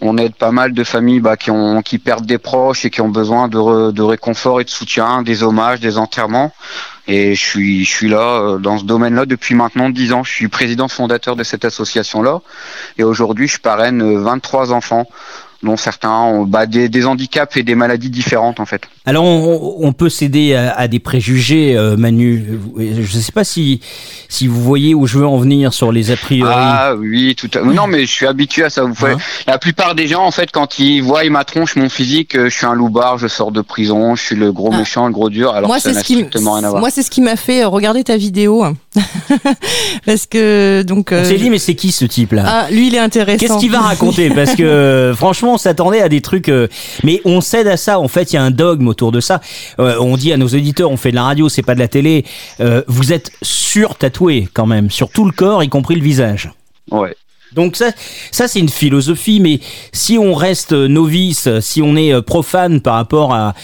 [0.00, 3.00] On aide pas mal de familles bah, qui ont qui perdent des proches et qui
[3.00, 6.52] ont besoin de, de réconfort et de soutien, des hommages, des enterrements.
[7.06, 10.24] Et je suis, je suis là euh, dans ce domaine-là depuis maintenant 10 ans.
[10.24, 12.40] Je suis président fondateur de cette association-là.
[12.98, 15.06] Et aujourd'hui, je parraine 23 enfants
[15.62, 18.82] dont certains ont bah, des, des, handicaps et des maladies différentes en fait.
[19.04, 22.58] Alors on, on peut céder à, à, des préjugés, euh, Manu.
[22.78, 23.80] Je ne sais pas si
[24.28, 26.52] si vous voyez où je veux en venir sur les a priori.
[26.54, 27.62] Ah oui, tout à...
[27.62, 28.84] non mais je suis habitué à ça.
[28.84, 32.36] Vous hein La plupart des gens en fait quand ils voient ma tronche, mon physique,
[32.36, 34.78] euh, je suis un loupard, je sors de prison, je suis le gros ah.
[34.78, 35.52] méchant, le gros dur.
[35.52, 38.64] Alors moi c'est ce qui moi c'est ce qui m'a fait euh, regarder ta vidéo
[40.06, 41.12] parce que donc.
[41.12, 43.38] On s'est dit mais c'est qui ce type là Ah lui il est intéressant.
[43.38, 44.30] Qu'est-ce qu'il va raconter?
[44.30, 46.68] Parce que franchement on s'attendait à des trucs, euh,
[47.04, 47.98] mais on cède à ça.
[47.98, 49.40] En fait, il y a un dogme autour de ça.
[49.78, 51.88] Euh, on dit à nos auditeurs, on fait de la radio, c'est pas de la
[51.88, 52.24] télé.
[52.60, 56.50] Euh, vous êtes sur tatoué quand même, sur tout le corps, y compris le visage.
[56.90, 57.14] Ouais.
[57.52, 57.90] Donc ça,
[58.30, 59.58] ça c'est une philosophie, mais
[59.92, 63.54] si on reste novice, si on est profane par rapport à,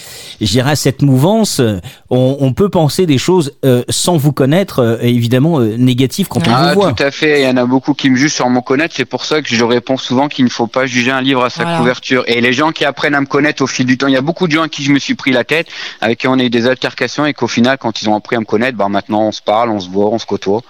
[0.65, 1.61] à cette mouvance,
[2.09, 6.51] on, peut penser des choses euh, sans vous connaître, euh, évidemment euh, négatives quand on
[6.53, 6.93] ah, vous voit.
[6.93, 9.05] Tout à fait, il y en a beaucoup qui me jugent sans me connaître, c'est
[9.05, 11.77] pour ça que je réponds souvent qu'il ne faut pas juger un livre à sa
[11.77, 12.23] couverture.
[12.27, 14.21] Et les gens qui apprennent à me connaître au fil du temps, il y a
[14.21, 15.67] beaucoup de gens à qui je me suis pris la tête,
[15.99, 18.39] avec qui on a eu des altercations et qu'au final, quand ils ont appris à
[18.39, 20.61] me connaître, bah maintenant on se parle, on se voit, on se côtoie.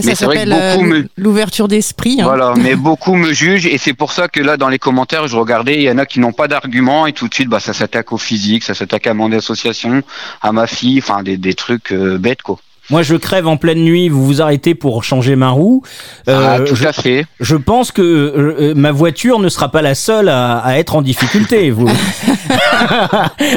[0.00, 2.20] ça s'appelle l'ouverture d'esprit.
[2.20, 2.24] Hein.
[2.24, 5.36] Voilà, mais beaucoup me jugent et c'est pour ça que là dans les commentaires, je
[5.36, 7.72] regardais, il y en a qui n'ont pas d'arguments et tout de suite, bah ça
[7.72, 10.02] s'attaque au physique, ça s'attaque à mon association,
[10.42, 10.65] à ma
[10.98, 12.58] enfin des, des trucs euh, bêtes quoi.
[12.88, 15.82] Moi, je crève en pleine nuit, vous vous arrêtez pour changer ma roue.
[16.28, 17.26] Euh, ah, tout à fait.
[17.40, 21.02] Je pense que euh, ma voiture ne sera pas la seule à, à être en
[21.02, 21.70] difficulté.
[21.76, 21.88] Vous.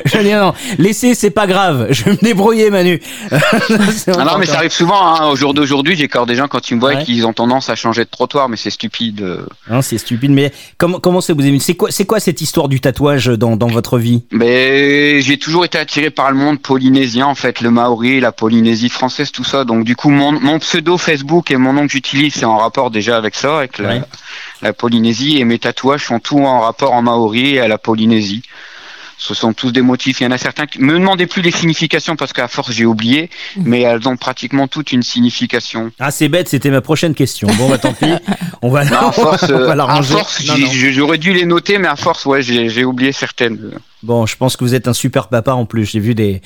[0.06, 1.88] je dis non, laissez, c'est pas grave.
[1.92, 3.02] Je vais me débrouiller, Manu.
[3.32, 3.38] ah
[4.08, 5.16] non, mais ça arrive souvent.
[5.16, 5.28] Hein.
[5.28, 7.76] Au jour d'aujourd'hui, j'ai encore des gens quand ils me voient qu'ils ont tendance à
[7.76, 9.24] changer de trottoir, mais c'est stupide.
[9.70, 10.32] Non, c'est stupide.
[10.32, 13.56] Mais comment comment c'est vous aimez C'est quoi c'est quoi cette histoire du tatouage dans,
[13.56, 14.24] dans votre vie?
[14.32, 18.90] Mais j'ai toujours été attiré par le monde polynésien, en fait, le maori, la Polynésie
[18.90, 19.64] française tout ça.
[19.66, 23.18] Donc du coup, mon, pseudo Facebook et mon nom que j'utilise, c'est en rapport déjà
[23.18, 23.78] avec ça, avec
[24.62, 25.38] la, Polynésie.
[25.38, 28.44] Et mes tatouages sont tous en rapport en maori et à la Polynésie.
[29.22, 30.22] Ce sont tous des motifs.
[30.22, 32.86] Il y en a certains qui me demandez plus les significations parce qu'à force j'ai
[32.86, 33.64] oublié, mm.
[33.66, 35.92] mais elles ont pratiquement toutes une signification.
[36.00, 37.50] Ah c'est bête, c'était ma prochaine question.
[37.58, 38.14] Bon bah tant pis,
[38.62, 40.16] on va, non, force, on va la ranger.
[40.92, 43.74] j'aurais dû les noter, mais à force ouais j'ai oublié certaines.
[44.04, 45.86] Bon, je pense que vous êtes un super papa en plus.
[45.86, 46.42] J'ai vu des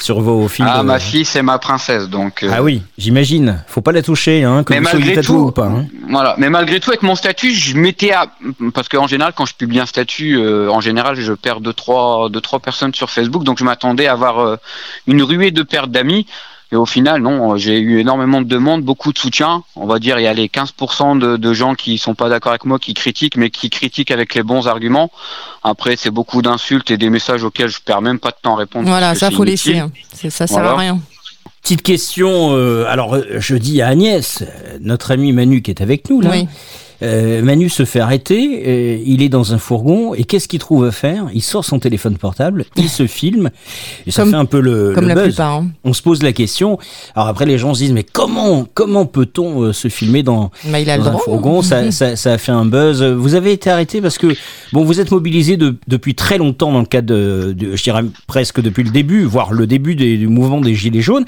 [0.00, 0.68] sur vos films.
[0.70, 2.42] Ah, de- ma fille, c'est ma princesse, donc.
[2.42, 3.64] euh, Ah oui, j'imagine.
[3.68, 5.66] Faut pas la toucher, hein, que Mais vous malgré tout, ou pas.
[5.66, 5.86] hein.
[6.08, 6.34] Voilà.
[6.38, 8.26] Mais malgré tout, avec mon statut, je m'étais à...
[8.74, 12.28] parce qu'en général, quand je publie un statut, euh, en général, je perds deux trois,
[12.28, 14.56] deux trois personnes sur Facebook, donc je m'attendais à avoir euh,
[15.06, 16.26] une ruée de pertes d'amis.
[16.74, 19.62] Et au final, non, j'ai eu énormément de demandes, beaucoup de soutien.
[19.76, 22.50] On va dire, il y a les 15% de, de gens qui sont pas d'accord
[22.50, 25.12] avec moi, qui critiquent, mais qui critiquent avec les bons arguments.
[25.62, 28.58] Après, c'est beaucoup d'insultes et des messages auxquels je perds même pas de temps à
[28.58, 28.88] répondre.
[28.88, 29.74] Voilà, ça faut inutile.
[29.74, 29.78] laisser.
[29.78, 29.92] hein.
[30.12, 30.98] C'est- Ça sert à rien.
[31.62, 32.56] Petite question.
[32.56, 36.20] euh, alors, euh, je dis à Agnès, euh, notre ami Manu qui est avec nous
[36.22, 36.30] là.
[36.32, 36.48] Oui.
[37.02, 40.84] Euh, Manu se fait arrêter, euh, il est dans un fourgon et qu'est-ce qu'il trouve
[40.84, 41.26] à faire?
[41.34, 43.50] Il sort son téléphone portable, il se filme
[44.06, 45.24] et ça Comme- fait un peu le, Comme le la buzz.
[45.24, 45.54] plupart.
[45.54, 45.68] hein.
[45.84, 46.78] On se pose la question.
[47.16, 50.78] Alors après les gens se disent mais comment comment peut-on euh, se filmer dans, Bah,
[50.80, 51.24] il a le dans un droit.
[51.24, 51.62] fourgon?
[51.62, 53.02] Ça, ça, ça a fait un buzz.
[53.02, 54.28] Vous avez été arrêté parce que
[54.72, 58.02] bon vous êtes mobilisé de- depuis très longtemps dans le cadre de, de- je dirais
[58.26, 61.24] presque depuis le début, voire le début des- du mouvement des gilets jaunes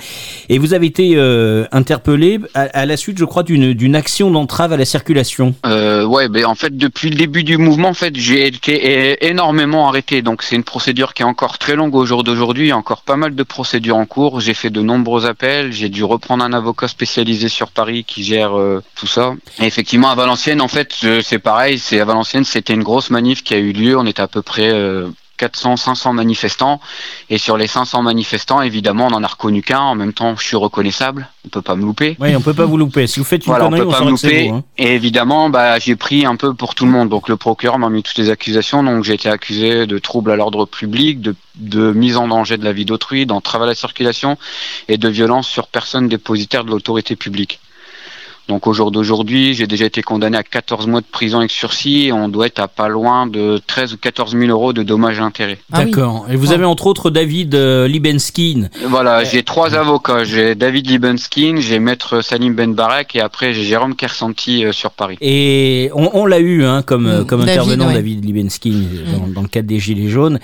[0.49, 4.31] et vous avez été euh, interpellé à, à la suite je crois d'une d'une action
[4.31, 5.55] d'entrave à la circulation.
[5.67, 9.89] Euh, ouais, ben en fait depuis le début du mouvement, en fait, j'ai été énormément
[9.89, 10.23] arrêté.
[10.23, 12.67] Donc c'est une procédure qui est encore très longue au jour d'aujourd'hui.
[12.67, 14.41] Il y a encore pas mal de procédures en cours.
[14.41, 15.73] J'ai fait de nombreux appels.
[15.73, 19.35] J'ai dû reprendre un avocat spécialisé sur Paris qui gère euh, tout ça.
[19.61, 21.79] Et effectivement, à Valenciennes, en fait, euh, c'est pareil.
[21.79, 23.99] C'est à Valenciennes, c'était une grosse manif qui a eu lieu.
[23.99, 26.81] On était à peu près euh, 400, 500 manifestants.
[27.31, 29.81] Et sur les 500 manifestants, évidemment, on en a reconnu qu'un.
[29.81, 31.29] En même temps, je suis reconnaissable.
[31.45, 32.17] On peut pas me louper.
[32.19, 33.07] Oui, on peut pas vous louper.
[33.07, 34.49] Si vous faites une Voilà, on peut on, pas me louper.
[34.49, 34.57] vous.
[34.57, 34.65] hein.
[34.79, 37.09] Et évidemment, bah, j'ai pris un peu pour tout le monde.
[37.09, 38.83] Donc le procureur m'a mis toutes les accusations.
[38.83, 42.65] Donc j'ai été accusé de trouble à l'ordre public, de, de mise en danger de
[42.65, 44.37] la vie d'autrui, d'entrave à la circulation
[44.89, 47.61] et de violence sur personne dépositaire de l'autorité publique.
[48.49, 52.07] Donc au jour d'aujourd'hui, j'ai déjà été condamné à 14 mois de prison avec sursis
[52.07, 55.19] et on doit être à pas loin de 13 ou 14 000 euros de dommages
[55.19, 55.59] et intérêts.
[55.73, 55.91] Ah oui.
[55.91, 56.27] D'accord.
[56.31, 58.69] Et vous avez entre autres David euh, Libenskin.
[58.87, 60.23] Voilà, j'ai trois avocats.
[60.25, 65.17] J'ai David Libenskin, j'ai Maître Salim Benbarek et après j'ai Jérôme Kersanti euh, sur Paris.
[65.21, 67.95] Et on, on l'a eu hein, comme, euh, Mm, comme David, intervenant, ouais.
[67.95, 70.39] David Libenskin, euh, dans, dans le cadre des Gilets jaunes.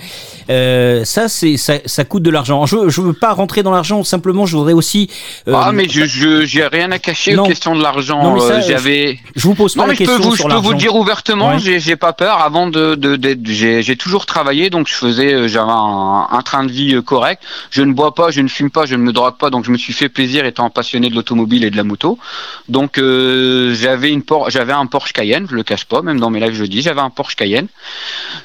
[0.49, 2.65] Euh, ça, c'est ça, ça coûte de l'argent.
[2.65, 5.09] Je, je veux pas rentrer dans l'argent, simplement, je voudrais aussi.
[5.47, 7.45] euh, ah mais je je j'ai rien à cacher Non.
[7.45, 7.92] question de l'argent.
[8.01, 10.35] Ça, Euh, je- J'avais Je vous pose pas non la je peux question vous je
[10.37, 10.71] sur peux vous l'argent.
[10.71, 11.55] le dire ouvertement.
[11.55, 11.79] Ouais.
[11.79, 12.39] J'ai pas peur.
[12.41, 12.97] Avant de
[13.45, 17.41] j'ai toujours travaillé donc je faisais euh, j'avais un, un train de vie euh, correct.
[17.71, 19.71] Je ne bois pas, je ne fume pas, je ne me drogue pas donc je
[19.71, 22.17] me suis fait plaisir étant passionné de l'automobile et de la moto.
[22.69, 26.39] Donc euh, j'avais une j'avais un Porsche Cayenne, je le cache pas même dans mes
[26.39, 27.67] lives je dis, j'avais un Porsche Cayenne.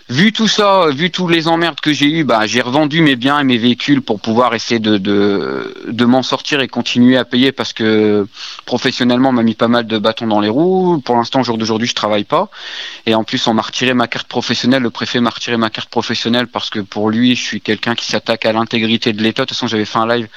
[0.08, 3.38] Vu tout ça, vu tous les emmerdes que j'ai eu, bah j'ai revendu mes biens
[3.40, 7.52] et mes véhicules pour pouvoir essayer de de de m'en sortir et continuer à payer
[7.52, 8.26] parce que
[8.66, 11.00] professionnellement on m'a mis pas mal de bâtons dans les roues.
[11.04, 12.50] Pour l'instant, au jour d'aujourd'hui, je travaille pas.
[13.06, 14.82] Et en plus, on m'a retiré ma carte professionnelle.
[14.82, 18.06] Le préfet m'a retiré ma carte professionnelle parce que pour lui, je suis quelqu'un qui
[18.06, 19.42] s'attaque à l'intégrité de l'État.
[19.42, 20.28] De toute façon, j'avais fait un live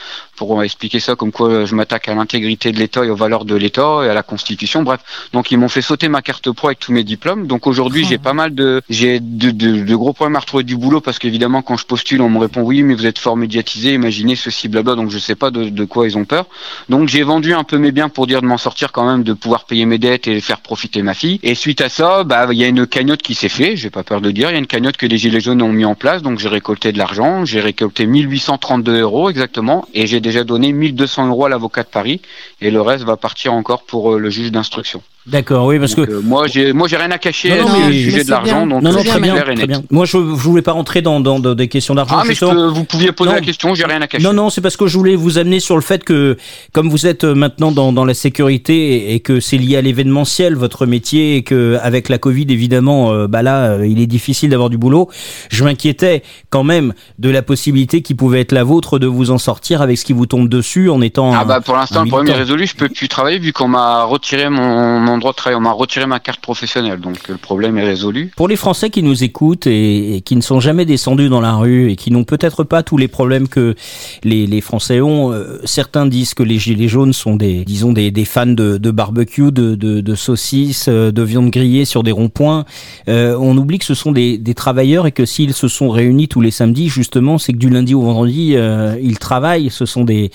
[0.48, 3.46] pour expliquer ça, comme quoi euh, je m'attaque à l'intégrité de l'État et aux valeurs
[3.46, 4.82] de l'État et à la Constitution.
[4.82, 5.02] Bref,
[5.34, 7.46] donc ils m'ont fait sauter ma carte pro avec tous mes diplômes.
[7.46, 8.08] Donc aujourd'hui, Oh.
[8.10, 11.20] j'ai pas mal de, j'ai de, de- de gros problèmes à retrouver du boulot parce
[11.20, 14.68] qu'évidemment, quand je postule, on me répond oui, mais vous êtes fort médiatisé, imaginez ceci,
[14.68, 14.96] blabla.
[14.96, 16.46] Donc je sais pas de, de quoi ils ont peur.
[16.90, 19.34] Donc j'ai vendu un peu mes biens pour dire de m'en sortir quand même, de
[19.34, 21.40] pouvoir payer mes dettes et faire profiter ma fille.
[21.44, 23.76] Et suite à ça, bah il y a une cagnotte qui s'est fait.
[23.76, 25.72] J'ai pas peur de dire, il y a une cagnotte que les gilets jaunes ont
[25.72, 26.24] mis en place.
[26.24, 31.28] Donc j'ai récolté de l'argent, j'ai récolté 1832 euros exactement, et j'ai déjà donné 1200
[31.28, 32.22] euros à l'avocat de Paris.
[32.62, 35.04] Et le reste va partir encore pour euh, le juge d'instruction.
[35.28, 36.12] D'accord, oui, parce Donc, que.
[36.14, 37.50] euh, moi j'ai moi j'ai rien à cacher.
[37.62, 38.66] Non, non, mais- sujet de l'argent.
[38.66, 39.84] Donc Non, non, très bien, très bien.
[39.92, 42.16] Moi, je, je voulais pas rentrer dans, dans, dans des questions d'argent.
[42.20, 44.24] Ah mais je peux- vous pouviez poser la question, j'ai rien à cacher.
[44.24, 46.38] Non, non, c'est parce que je voulais vous amener sur le fait que,
[46.74, 50.56] comme vous êtes euh, maintenant dans, dans la sécurité et que c'est lié à l'événementiel,
[50.56, 54.50] votre métier, et que avec la Covid, évidemment, euh, bah là, euh, il est difficile
[54.50, 55.10] d'avoir du boulot.
[55.52, 59.38] Je m'inquiétais quand même de la possibilité qui pouvait être la vôtre de vous en
[59.38, 61.32] sortir avec ce qui vous tombe dessus en étant.
[61.36, 64.04] Ah bah pour l'instant le problème est résolu, je peux plus travailler vu qu'on m'a
[64.04, 67.38] retiré mon, mon droit de travail, on m'a retiré ma carte professionnelle, donc euh, le
[67.38, 68.32] problème est résolu.
[68.36, 71.92] Pour les Français qui nous écoutent et, qui ne sont jamais descendus dans la rue
[71.92, 73.76] et qui n'ont peut-être pas tous les problèmes que
[74.24, 78.46] les, Français ont, euh, certains disent que les gilets jaunes sont des, disons, des, fans
[78.46, 82.66] de, barbecue, de, saucisses, euh, de viande grillée sur des ronds-points.
[83.08, 86.52] On oublie que ce sont des, travailleurs et que s'ils se sont réunis tous les
[86.52, 88.56] samedis, justement, c'est que du lundi au vendredi,
[89.02, 89.70] ils travaillent.
[89.70, 90.32] Ce sont des,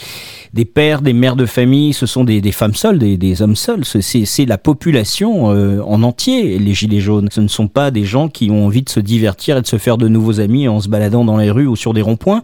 [0.75, 3.85] pères, des mères de famille, ce sont des, femmes seules, des, des hommes seuls.
[3.85, 7.29] C'est la population euh, en entier, les Gilets jaunes.
[7.31, 9.79] Ce ne sont pas des gens qui ont envie de se divertir et de se
[9.79, 12.43] faire de nouveaux amis en se baladant dans les rues ou sur des ronds-points.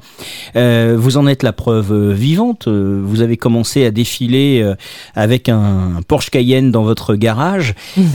[0.54, 2.68] Euh, vous en êtes la preuve euh, vivante.
[2.68, 4.64] Vous avez commencé à défiler
[5.16, 7.74] avec un Porsche Cayenne dans votre garage.
[7.96, 8.02] Mmh.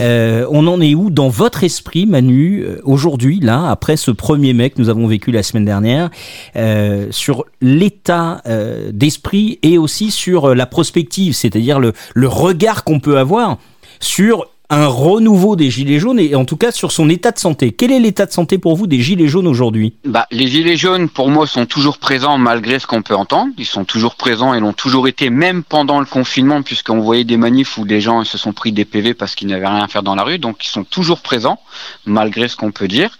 [0.50, 4.80] on en est où dans votre esprit, Manu, aujourd'hui, là, après ce premier mai que
[4.80, 6.08] nous avons vécu la semaine dernière,
[7.10, 8.42] sur l'état
[8.90, 13.58] d'esprit et aussi sur la prospective, c'est-à-dire le, le regard qu'on peut avoir
[14.00, 17.72] sur un renouveau des Gilets jaunes et en tout cas sur son état de santé.
[17.72, 19.94] Quel est l'état de santé pour vous des Gilets jaunes aujourd'hui?
[20.04, 23.52] Bah, Les Gilets jaunes, pour moi, sont toujours présents malgré ce qu'on peut entendre.
[23.56, 27.38] Ils sont toujours présents et l'ont toujours été, même pendant le confinement, puisqu'on voyait des
[27.38, 30.02] manifs où des gens se sont pris des PV parce qu'ils n'avaient rien à faire
[30.02, 30.38] dans la rue.
[30.38, 31.60] Donc ils sont toujours présents,
[32.04, 33.18] malgré ce qu'on peut dire.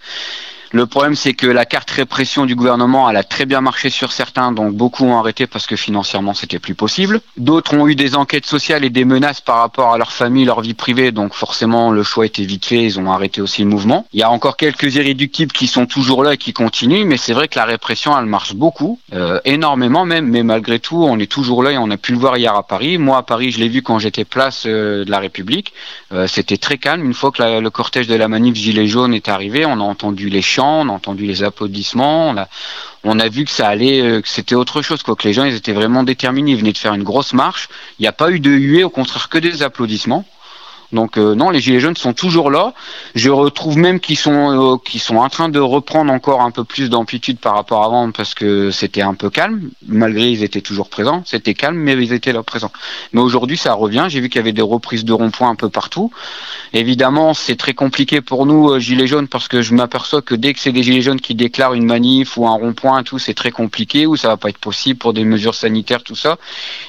[0.71, 4.11] Le problème, c'est que la carte répression du gouvernement, elle a très bien marché sur
[4.11, 7.21] certains, donc beaucoup ont arrêté parce que financièrement, c'était plus possible.
[7.37, 10.61] D'autres ont eu des enquêtes sociales et des menaces par rapport à leur famille, leur
[10.61, 14.05] vie privée, donc forcément, le choix était vite fait, ils ont arrêté aussi le mouvement.
[14.13, 17.33] Il y a encore quelques irréductibles qui sont toujours là et qui continuent, mais c'est
[17.33, 21.31] vrai que la répression, elle marche beaucoup, euh, énormément même, mais malgré tout, on est
[21.31, 22.99] toujours là et on a pu le voir hier à Paris.
[22.99, 25.73] Moi, à Paris, je l'ai vu quand j'étais place euh, de la République.
[26.11, 27.03] Euh, c'était très calme.
[27.03, 30.29] Une fois que le cortège de la manif Gilets jaunes est arrivé, on a entendu
[30.29, 32.35] les chants on a entendu les applaudissements,
[33.03, 35.45] on a, vu que ça allait, euh, que c'était autre chose, quoi, que les gens
[35.45, 37.69] étaient vraiment déterminés, ils venaient de faire une grosse marche.
[37.99, 40.25] Il n'y a pas eu de huée, au contraire que des applaudissements.
[40.91, 42.73] Donc euh, non, les gilets jaunes sont toujours là.
[43.13, 46.63] Je retrouve même qu'ils sont euh, qu'ils sont en train de reprendre encore un peu
[46.63, 49.69] plus d'amplitude par rapport à avant parce que c'était un peu calme.
[49.87, 52.71] Malgré ils étaient toujours présents, c'était calme, mais ils étaient là présents.
[53.13, 54.05] Mais aujourd'hui, ça revient.
[54.09, 56.11] J'ai vu qu'il y avait des reprises de ronds-points un peu partout.
[56.73, 60.53] Évidemment, c'est très compliqué pour nous euh, gilets jaunes parce que je m'aperçois que dès
[60.53, 63.51] que c'est des gilets jaunes qui déclarent une manif ou un rond-point, tout, c'est très
[63.51, 66.37] compliqué ou ça va pas être possible pour des mesures sanitaires, tout ça.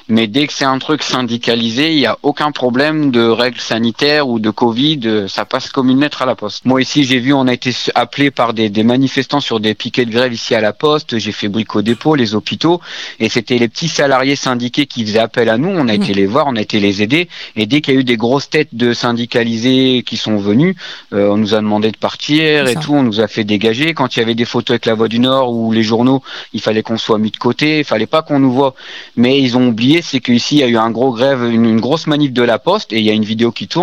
[0.09, 3.90] Mais dès que c'est un truc syndicalisé, il n'y a aucun problème de règles sanitaires
[4.27, 6.65] ou de Covid, euh, ça passe comme une lettre à la poste.
[6.65, 10.11] Moi ici, j'ai vu, on a été appelé par des, manifestants sur des piquets de
[10.11, 11.19] grève ici à la poste.
[11.19, 12.81] J'ai fait brico dépôt, les hôpitaux,
[13.19, 15.69] et c'était les petits salariés syndiqués qui faisaient appel à nous.
[15.69, 17.29] On a été les voir, on a été les aider.
[17.57, 20.77] Et dès qu'il y a eu des grosses têtes de syndicalisés qui sont venus,
[21.13, 22.95] euh, on nous a demandé de partir et tout.
[22.95, 23.95] On nous a fait dégager.
[23.95, 26.23] Quand il y avait des photos avec la Voix du Nord ou les journaux,
[26.53, 27.81] il fallait qu'on soit mis de côté.
[27.81, 28.75] Il fallait pas qu'on nous voit.
[29.17, 31.81] Mais ils ont oublié, c'est qu'ici il y a eu un gros grève, une, une
[31.81, 33.80] grosse manif de la Poste, et il y a une vidéo qui tourne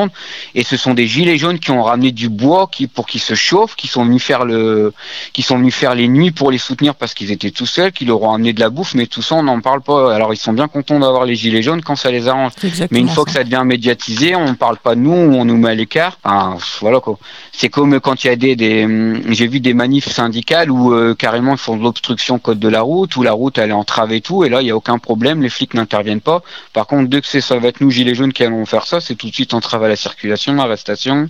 [0.55, 3.33] et ce sont des gilets jaunes qui ont ramené du bois qui, pour qu'ils se
[3.33, 4.93] chauffent, qui sont venus faire le,
[5.33, 8.05] qui sont venus faire les nuits pour les soutenir parce qu'ils étaient tout seuls, qui
[8.05, 10.13] leur ont amené de la bouffe, mais tout ça on n'en parle pas.
[10.13, 12.53] Alors ils sont bien contents d'avoir les gilets jaunes quand ça les arrange.
[12.91, 15.57] Mais une fois que ça devient médiatisé, on ne parle pas de nous, on nous
[15.57, 16.17] met à l'écart.
[16.23, 17.17] Enfin, voilà quoi.
[17.51, 18.87] C'est comme quand il y a des, des
[19.29, 22.81] j'ai vu des manifs syndicales où euh, carrément ils font de l'obstruction code de la
[22.81, 24.97] route, où la route elle est entravée et tout, et là il n'y a aucun
[24.97, 26.41] problème, les flics n'interviennent pas.
[26.73, 29.01] Par contre, dès que c'est ça va être nous gilets jaunes qui allons faire ça,
[29.01, 29.53] c'est tout de suite
[29.87, 31.29] la circulation, arrestation.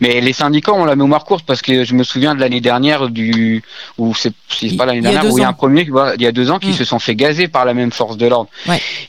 [0.00, 3.08] Mais les syndicats ont la mémoire courte parce que je me souviens de l'année dernière
[3.08, 3.62] du
[3.98, 4.32] ou c'est
[4.76, 6.70] pas l'année dernière où il y a un premier il y a deux ans qui
[6.70, 6.74] mm.
[6.74, 8.50] se sont fait gazer par la même force de l'ordre.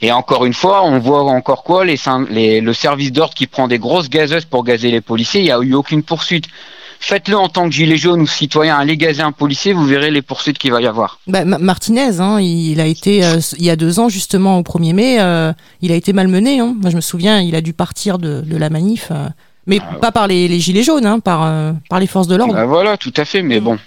[0.02, 1.98] Et encore une fois, on voit encore quoi les,
[2.30, 5.52] les le service d'ordre qui prend des grosses gazeuses pour gazer les policiers, il n'y
[5.52, 6.48] a eu aucune poursuite
[7.00, 10.22] faites-le en tant que gilet jaune ou citoyen, allez gazer un policier, vous verrez les
[10.22, 11.20] poursuites qu'il va y avoir.
[11.28, 14.94] Bah, Martinez, hein, il a été, euh, il y a deux ans justement au 1er
[14.94, 16.60] mai, euh, il a été malmené.
[16.60, 16.76] Hein.
[16.80, 19.12] Moi je me souviens, il a dû partir de, de la manif.
[19.68, 22.54] Mais ah pas par les, gilets jaunes, hein, par, euh, par les forces de l'ordre.
[22.54, 23.42] Bah voilà, tout à fait.
[23.42, 23.64] Mais mm.
[23.64, 23.78] bon,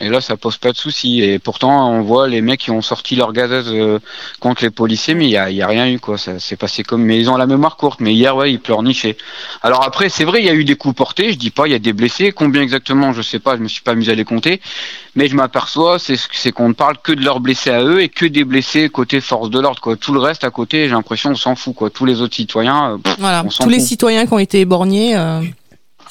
[0.00, 1.20] et là, ça pose pas de souci.
[1.22, 3.98] Et pourtant, on voit les mecs qui ont sorti leur gazeuse euh,
[4.40, 6.16] contre les policiers, mais il y a, y a, rien eu quoi.
[6.16, 7.04] Ça s'est passé comme.
[7.04, 8.00] Mais ils ont la mémoire courte.
[8.00, 9.18] Mais hier, ouais, ils pleurnichaient.
[9.62, 11.30] Alors après, c'est vrai, il y a eu des coups portés.
[11.32, 12.32] Je dis pas, il y a des blessés.
[12.32, 13.56] Combien exactement, je sais pas.
[13.56, 14.62] Je me suis pas amusé à les compter.
[15.14, 18.26] Mais je m'aperçois, c'est qu'on ne parle que de leurs blessés à eux et que
[18.26, 19.80] des blessés côté force de l'ordre.
[19.80, 19.96] Quoi.
[19.96, 21.74] Tout le reste à côté, j'ai l'impression, on s'en fout.
[21.74, 21.90] Quoi.
[21.90, 23.44] Tous les autres citoyens, euh, voilà.
[23.60, 25.16] tous les citoyens qui ont été éborgnés.
[25.16, 25.42] Euh,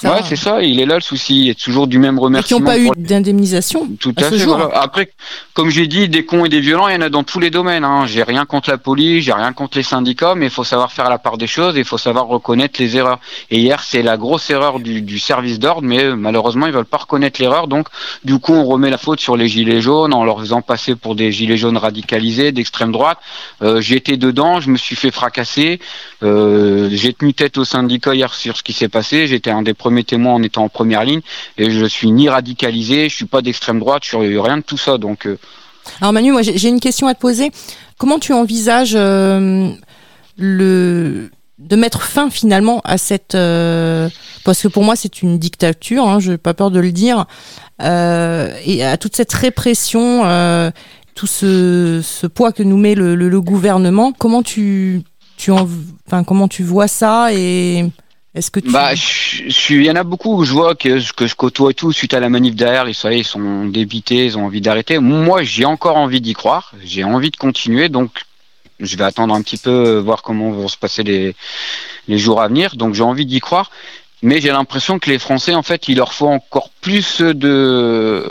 [0.03, 0.61] ouais, c'est ça.
[0.61, 1.45] Il est là le souci.
[1.45, 2.59] Il est toujours du même remerciement.
[2.59, 3.87] Et qui n'ont pas eu d'indemnisation.
[3.99, 4.45] Tout à, fait.
[4.73, 5.11] Après,
[5.53, 7.49] comme j'ai dit, des cons et des violents, il y en a dans tous les
[7.49, 7.83] domaines.
[7.83, 8.05] Hein.
[8.05, 11.09] J'ai rien contre la police, j'ai rien contre les syndicats, mais il faut savoir faire
[11.09, 13.19] la part des choses et il faut savoir reconnaître les erreurs.
[13.49, 16.85] Et hier, c'est la grosse erreur du, du service d'ordre, mais euh, malheureusement, ils veulent
[16.85, 17.67] pas reconnaître l'erreur.
[17.67, 17.87] Donc,
[18.23, 21.15] du coup, on remet la faute sur les gilets jaunes en leur faisant passer pour
[21.15, 23.17] des gilets jaunes radicalisés d'extrême droite.
[23.61, 25.79] Euh, J'étais dedans, je me suis fait fracasser.
[26.23, 29.27] Euh, j'ai tenu tête au syndicat hier sur ce qui s'est passé.
[29.27, 31.21] J'étais un des premiers témoins en étant en première ligne
[31.57, 34.77] et je suis ni radicalisé, je suis pas d'extrême droite, je suis rien de tout
[34.77, 34.97] ça.
[34.97, 35.25] Donc.
[35.25, 35.37] Euh.
[36.01, 37.51] Alors Manu, moi j'ai une question à te poser.
[37.97, 39.69] Comment tu envisages euh,
[40.37, 46.19] le de mettre fin finalement à cette parce que pour moi c'est une dictature, hein,
[46.19, 47.25] je n'ai pas peur de le dire,
[47.79, 47.83] et
[48.83, 50.21] à toute cette répression,
[51.15, 54.11] tout ce, poids que nous met le gouvernement.
[54.11, 55.03] Comment tu
[55.37, 55.67] tu en,
[56.07, 57.89] enfin, comment tu vois ça et
[58.71, 58.91] Bah,
[59.69, 62.29] il y en a beaucoup je vois que, que je côtoie tout suite à la
[62.29, 64.99] manif derrière, ils, ils sont débités, ils ont envie d'arrêter.
[64.99, 68.11] Moi, j'ai encore envie d'y croire, j'ai envie de continuer, donc
[68.79, 71.35] je vais attendre un petit peu, euh, voir comment vont se passer les,
[72.07, 72.75] les jours à venir.
[72.75, 73.71] Donc j'ai envie d'y croire,
[74.21, 78.29] mais j'ai l'impression que les Français, en fait, il leur faut encore plus de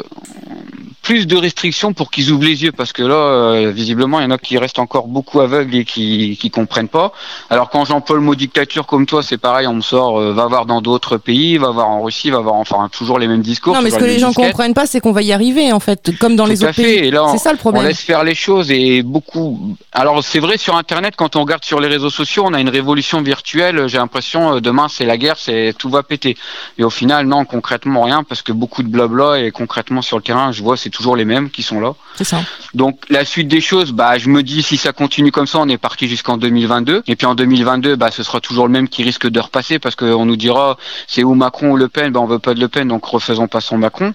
[1.06, 4.26] plus de restrictions pour qu'ils ouvrent les yeux, parce que là, euh, visiblement, il y
[4.26, 7.12] en a qui restent encore beaucoup aveugles et qui qui comprennent pas.
[7.48, 10.66] Alors quand le mot dictature comme toi, c'est pareil, on me sort, euh, va voir
[10.66, 13.74] dans d'autres pays, va voir en Russie, va voir enfin toujours les mêmes discours.
[13.74, 14.46] non, mais ce que les gens disquettes.
[14.46, 17.02] comprennent pas, c'est qu'on va y arriver, en fait, comme dans les Tout autres fait.
[17.02, 17.14] pays.
[17.30, 17.86] C'est ça le on problème.
[17.86, 19.76] laisse faire les choses et beaucoup.
[19.92, 22.68] Alors c'est vrai sur Internet, quand on regarde sur les réseaux sociaux, on a une
[22.68, 23.86] révolution virtuelle.
[23.86, 26.36] J'ai l'impression euh, demain c'est la guerre, c'est tout va péter.
[26.78, 30.22] Et au final, non, concrètement rien, parce que beaucoup de blabla et concrètement sur le
[30.22, 31.94] terrain, je vois c'est toujours les mêmes qui sont là.
[32.16, 32.40] C'est ça.
[32.72, 35.68] Donc la suite des choses, bah je me dis si ça continue comme ça, on
[35.68, 37.02] est parti jusqu'en 2022.
[37.06, 39.96] Et puis en 2022, bah ce sera toujours le même qui risque de repasser parce
[39.96, 42.68] qu'on nous dira c'est ou Macron ou Le Pen, bah on veut pas de Le
[42.68, 44.14] Pen, donc refaisons pas son Macron.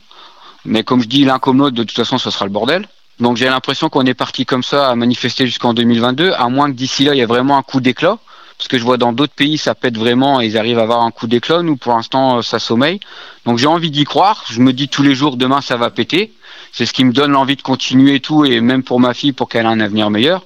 [0.65, 2.87] Mais comme je dis, l'un comme l'autre, de toute façon, ce sera le bordel.
[3.19, 6.75] Donc j'ai l'impression qu'on est parti comme ça à manifester jusqu'en 2022, à moins que
[6.75, 8.17] d'ici là, il y ait vraiment un coup d'éclat.
[8.61, 11.01] Parce que je vois dans d'autres pays, ça pète vraiment et ils arrivent à avoir
[11.01, 11.63] un coup d'éclat.
[11.63, 12.99] Nous, pour l'instant, euh, ça sommeille.
[13.43, 14.43] Donc j'ai envie d'y croire.
[14.51, 16.31] Je me dis tous les jours, demain, ça va péter.
[16.71, 19.31] C'est ce qui me donne l'envie de continuer et tout, et même pour ma fille,
[19.31, 20.45] pour qu'elle ait un avenir meilleur.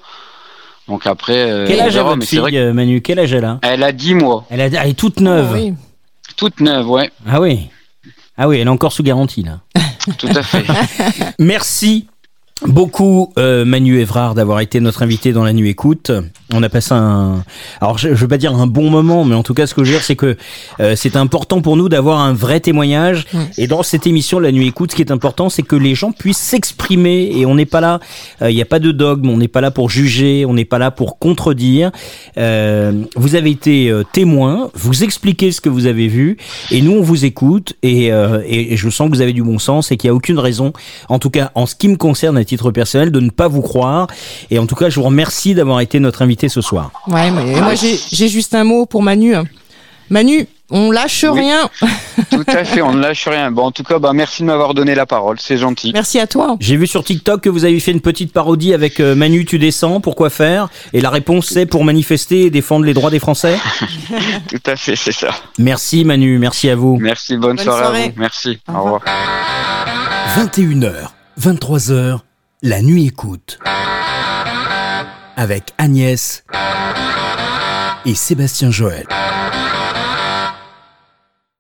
[0.88, 3.02] Donc après, euh, Quel âge a votre fille, vrai euh, Manu?
[3.02, 3.60] Quel âge elle a?
[3.62, 5.50] Qu'elle a 10 mois, elle, a elle est toute neuve.
[5.52, 5.74] Oh, oui.
[6.38, 7.68] toute neuve, ouais, Ah oui.
[8.38, 9.60] Ah oui, elle est encore sous garantie là.
[10.18, 10.64] tout à fait.
[11.38, 12.08] Merci
[12.66, 16.12] beaucoup euh, Manu Evrard d'avoir été notre invité dans la nuit écoute.
[16.54, 17.44] On a passé un,
[17.82, 19.84] alors je, je veux pas dire un bon moment, mais en tout cas ce que
[19.84, 20.38] je veux dire c'est que
[20.80, 23.26] euh, c'est important pour nous d'avoir un vrai témoignage.
[23.58, 26.12] Et dans cette émission la nuit écoute, ce qui est important, c'est que les gens
[26.12, 28.00] puissent s'exprimer et on n'est pas là,
[28.44, 30.66] euh, il n'y a pas de dogme, on n'est pas là pour juger, on n'est
[30.66, 31.92] pas là pour contredire.
[32.38, 36.38] Euh, vous avez été euh, témoin, vous expliquez ce que vous avez vu
[36.70, 39.42] et nous on vous écoute et, euh, et, et je sens que vous avez du
[39.42, 40.74] bon sens et qu'il n'y a aucune raison,
[41.10, 43.62] en tout cas en ce qui me concerne à titre personnel, de ne pas vous
[43.64, 44.06] croire.
[44.52, 46.92] Et en tout cas, je vous remercie d'avoir été notre invité ce soir.
[47.08, 49.36] Ouais, mais moi, j'ai juste un mot pour Manu.
[50.10, 51.40] Manu, on lâche Oui.
[51.42, 51.68] rien.
[52.32, 53.50] tout à fait, on ne lâche rien.
[53.52, 55.92] Bon, en tout cas, bah, merci de m'avoir donné la parole, c'est gentil.
[55.94, 56.58] Merci à toi.
[56.60, 59.58] J'ai vu sur TikTok que vous avez fait une petite parodie avec euh, Manu, tu
[59.58, 60.70] descends, pourquoi faire?
[60.94, 63.58] Et la réponse c'est pour manifester et défendre les droits des Français.
[64.48, 65.30] Tout à fait, c'est ça.
[65.58, 66.98] Merci Manu, merci à vous.
[67.02, 68.04] Merci, bonne, Bonne soirée, soirée.
[68.04, 68.14] à vous.
[68.18, 69.02] Merci, Au au revoir.
[70.38, 70.94] 21h,
[71.40, 72.20] 23h,
[72.62, 73.58] la nuit écoute.
[75.38, 76.44] Avec Agnès
[78.06, 79.06] et Sébastien Joël.